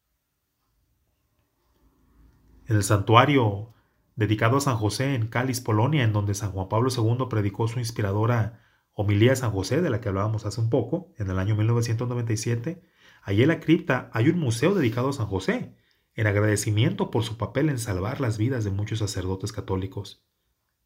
[2.65, 3.75] En el santuario
[4.17, 7.79] dedicado a San José en Cáliz, Polonia, en donde San Juan Pablo II predicó su
[7.79, 8.63] inspiradora
[8.95, 12.83] homilía a San José, de la que hablábamos hace un poco, en el año 1997.
[13.23, 15.77] Allí en la cripta hay un museo dedicado a San José,
[16.15, 20.25] en agradecimiento por su papel en salvar las vidas de muchos sacerdotes católicos,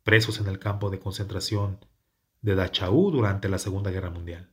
[0.02, 1.78] presos en el campo de concentración
[2.42, 4.52] de Dachau durante la Segunda Guerra Mundial.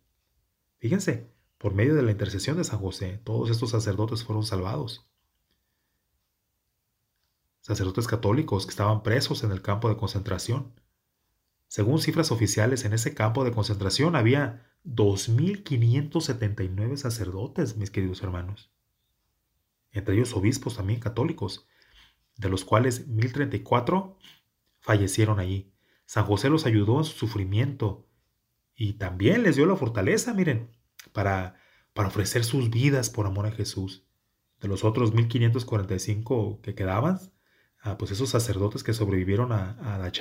[0.78, 5.10] Fíjense, por medio de la intercesión de San José, todos estos sacerdotes fueron salvados
[7.70, 10.74] sacerdotes católicos que estaban presos en el campo de concentración.
[11.68, 18.72] Según cifras oficiales, en ese campo de concentración había 2.579 sacerdotes, mis queridos hermanos.
[19.92, 21.68] Entre ellos obispos también católicos,
[22.38, 24.16] de los cuales 1.034
[24.80, 25.72] fallecieron allí.
[26.10, 28.08] San José los ayudó en su sufrimiento
[28.76, 30.72] y también les dio la fortaleza, miren,
[31.14, 31.62] para,
[31.94, 34.08] para ofrecer sus vidas por amor a Jesús.
[34.60, 37.20] De los otros 1.545 que quedaban,
[38.00, 40.12] pues esos sacerdotes que sobrevivieron a, a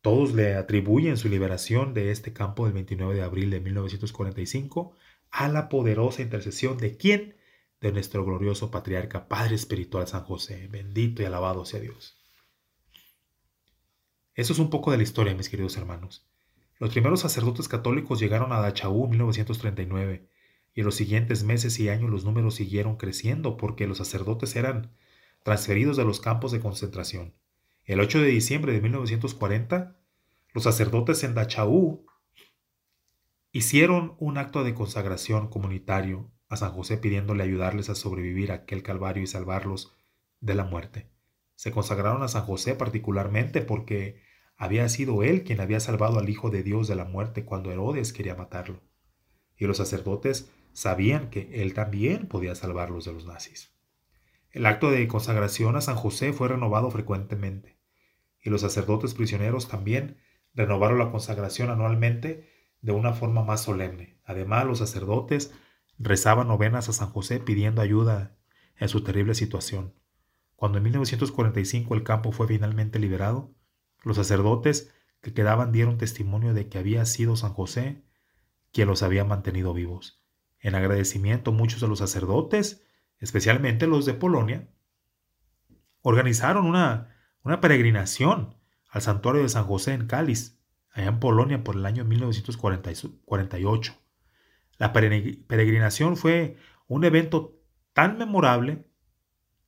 [0.00, 4.92] todos le atribuyen su liberación de este campo del 29 de abril de 1945
[5.32, 7.34] a la poderosa intercesión de quién?
[7.80, 10.68] De nuestro glorioso patriarca Padre Espiritual San José.
[10.70, 12.17] Bendito y alabado sea Dios.
[14.38, 16.24] Eso es un poco de la historia, mis queridos hermanos.
[16.78, 20.28] Los primeros sacerdotes católicos llegaron a Dachau en 1939.
[20.74, 24.92] y en los siguientes meses y años los números siguieron creciendo porque los sacerdotes eran
[25.42, 27.34] transferidos de los campos de concentración.
[27.84, 29.96] El 8 de diciembre de 1940,
[30.54, 32.06] los sacerdotes en Dachau
[33.50, 38.84] hicieron un acto de consagración comunitario a San José pidiéndole ayudarles a sobrevivir a aquel
[38.84, 39.96] calvario y salvarlos
[40.40, 41.10] de la muerte.
[41.56, 44.27] Se consagraron a San José particularmente porque
[44.58, 48.12] había sido él quien había salvado al Hijo de Dios de la muerte cuando Herodes
[48.12, 48.82] quería matarlo.
[49.56, 53.72] Y los sacerdotes sabían que él también podía salvarlos de los nazis.
[54.50, 57.78] El acto de consagración a San José fue renovado frecuentemente,
[58.42, 60.18] y los sacerdotes prisioneros también
[60.54, 62.48] renovaron la consagración anualmente
[62.80, 64.18] de una forma más solemne.
[64.24, 65.52] Además, los sacerdotes
[65.98, 68.36] rezaban novenas a San José pidiendo ayuda
[68.76, 69.94] en su terrible situación.
[70.56, 73.54] Cuando en 1945 el campo fue finalmente liberado,
[74.02, 78.02] los sacerdotes que quedaban dieron testimonio de que había sido San José
[78.72, 80.22] quien los había mantenido vivos.
[80.60, 82.84] En agradecimiento, muchos de los sacerdotes,
[83.18, 84.68] especialmente los de Polonia,
[86.02, 88.56] organizaron una, una peregrinación
[88.90, 90.58] al santuario de San José en Cáliz,
[90.92, 93.94] allá en Polonia, por el año 1948.
[94.78, 97.58] La peregrinación fue un evento
[97.92, 98.87] tan memorable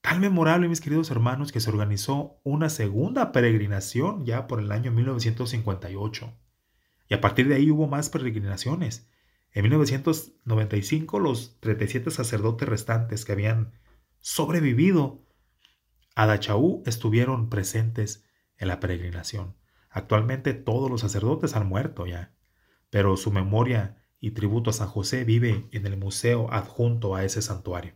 [0.00, 4.90] Tal memorable, mis queridos hermanos, que se organizó una segunda peregrinación ya por el año
[4.92, 6.32] 1958.
[7.08, 9.08] Y a partir de ahí hubo más peregrinaciones.
[9.52, 13.72] En 1995 los 37 sacerdotes restantes que habían
[14.20, 15.26] sobrevivido
[16.14, 18.24] a Dachau estuvieron presentes
[18.58, 19.56] en la peregrinación.
[19.90, 22.32] Actualmente todos los sacerdotes han muerto ya,
[22.90, 27.42] pero su memoria y tributo a San José vive en el museo adjunto a ese
[27.42, 27.94] santuario.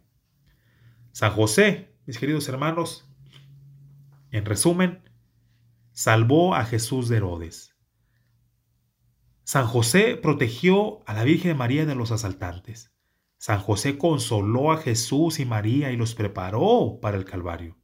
[1.12, 3.08] San José mis queridos hermanos,
[4.30, 5.08] en resumen,
[5.92, 7.74] salvó a Jesús de Herodes.
[9.44, 12.92] San José protegió a la Virgen María de los asaltantes.
[13.36, 17.78] San José consoló a Jesús y María y los preparó para el Calvario.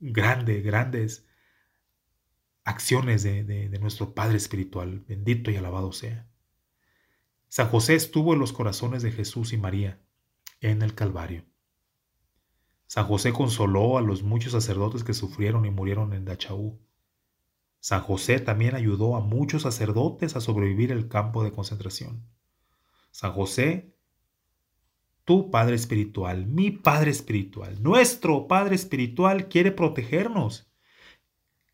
[0.00, 1.26] Grandes, grandes
[2.64, 6.28] acciones de, de nuestro Padre Espiritual, bendito y alabado sea.
[7.48, 10.00] San José estuvo en los corazones de Jesús y María
[10.60, 11.51] en el Calvario.
[12.92, 16.78] San José consoló a los muchos sacerdotes que sufrieron y murieron en Dachau.
[17.80, 22.28] San José también ayudó a muchos sacerdotes a sobrevivir el campo de concentración.
[23.10, 23.96] San José,
[25.24, 30.70] tu Padre Espiritual, mi Padre Espiritual, nuestro Padre Espiritual quiere protegernos.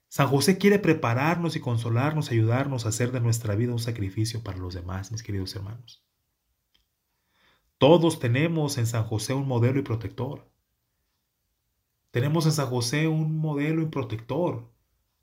[0.06, 4.58] San José quiere prepararnos y consolarnos, ayudarnos a hacer de nuestra vida un sacrificio para
[4.58, 6.00] los demás, mis queridos hermanos.
[7.76, 10.48] Todos tenemos en San José un modelo y protector.
[12.10, 14.70] Tenemos en San José un modelo y protector.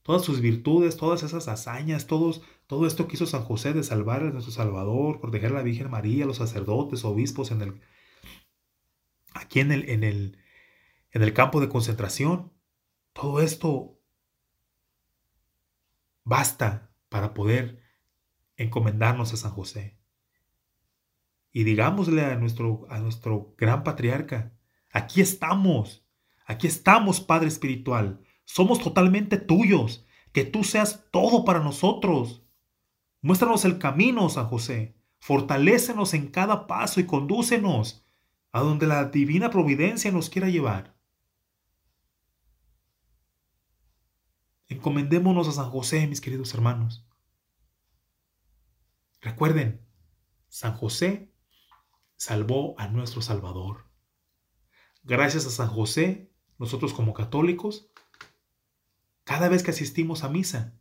[0.03, 4.29] Todas sus virtudes, todas esas hazañas, todo esto que hizo San José de salvar a
[4.29, 7.81] nuestro Salvador, proteger a la Virgen María, los sacerdotes, obispos en el,
[9.33, 12.53] aquí en el, campo de concentración.
[13.13, 13.99] Todo esto
[16.23, 17.81] basta para poder
[18.57, 19.97] encomendarnos a San José.
[21.51, 24.53] Y digámosle a nuestro gran patriarca,
[24.91, 26.04] aquí estamos,
[26.45, 28.21] Aquí estamos, Padre Espiritual.
[28.45, 30.05] Somos totalmente tuyos.
[30.31, 32.43] Que tú seas todo para nosotros.
[33.21, 34.97] Muéstranos el camino, San José.
[35.19, 38.05] Fortalécenos en cada paso y condúcenos
[38.51, 40.95] a donde la divina providencia nos quiera llevar.
[44.67, 47.07] Encomendémonos a San José, mis queridos hermanos.
[49.21, 49.87] Recuerden,
[50.49, 51.33] San José
[52.17, 53.89] salvó a nuestro Salvador.
[55.03, 57.89] Gracias a San José nosotros como católicos,
[59.23, 60.73] cada vez que asistimos a misa,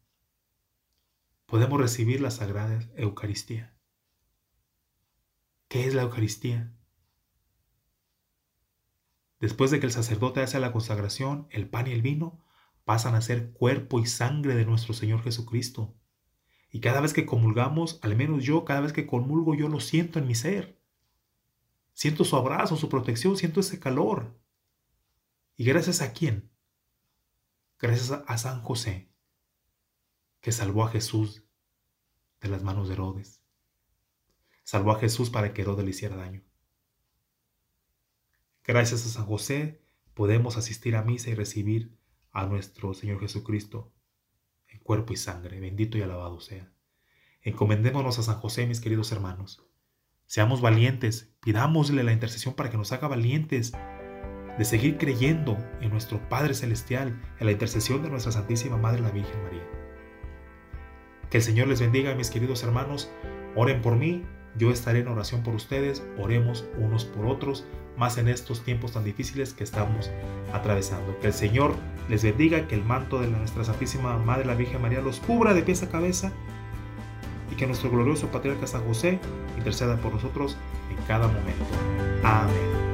[1.46, 3.74] podemos recibir la Sagrada Eucaristía.
[5.68, 6.72] ¿Qué es la Eucaristía?
[9.40, 12.44] Después de que el sacerdote hace la consagración, el pan y el vino
[12.84, 15.94] pasan a ser cuerpo y sangre de nuestro Señor Jesucristo.
[16.70, 20.18] Y cada vez que comulgamos, al menos yo, cada vez que comulgo, yo lo siento
[20.18, 20.80] en mi ser.
[21.92, 24.36] Siento su abrazo, su protección, siento ese calor.
[25.56, 26.50] ¿Y gracias a quién?
[27.78, 29.10] Gracias a San José,
[30.40, 31.44] que salvó a Jesús
[32.40, 33.42] de las manos de Herodes.
[34.64, 36.42] Salvó a Jesús para que Herodes le hiciera daño.
[38.64, 39.82] Gracias a San José
[40.14, 41.96] podemos asistir a misa y recibir
[42.32, 43.92] a nuestro Señor Jesucristo
[44.68, 45.60] en cuerpo y sangre.
[45.60, 46.72] Bendito y alabado sea.
[47.42, 49.66] Encomendémonos a San José, mis queridos hermanos.
[50.26, 53.72] Seamos valientes, pidámosle la intercesión para que nos haga valientes
[54.58, 59.10] de seguir creyendo en nuestro Padre Celestial, en la intercesión de nuestra Santísima Madre la
[59.10, 59.62] Virgen María.
[61.30, 63.10] Que el Señor les bendiga, mis queridos hermanos.
[63.56, 64.24] Oren por mí
[64.56, 69.02] Yo estaré en oración por ustedes, oremos unos por otros, más en estos tiempos tan
[69.02, 70.12] difíciles que estamos
[70.52, 71.18] atravesando.
[71.18, 71.74] Que el Señor
[72.08, 75.62] les bendiga, que el manto de nuestra Santísima Madre la Virgen María los cubra de
[75.62, 76.30] pies a cabeza
[77.50, 79.18] y que nuestro glorioso patriarca San José
[79.58, 80.56] interceda por nosotros
[80.88, 81.64] en cada momento.
[82.22, 82.93] Amén.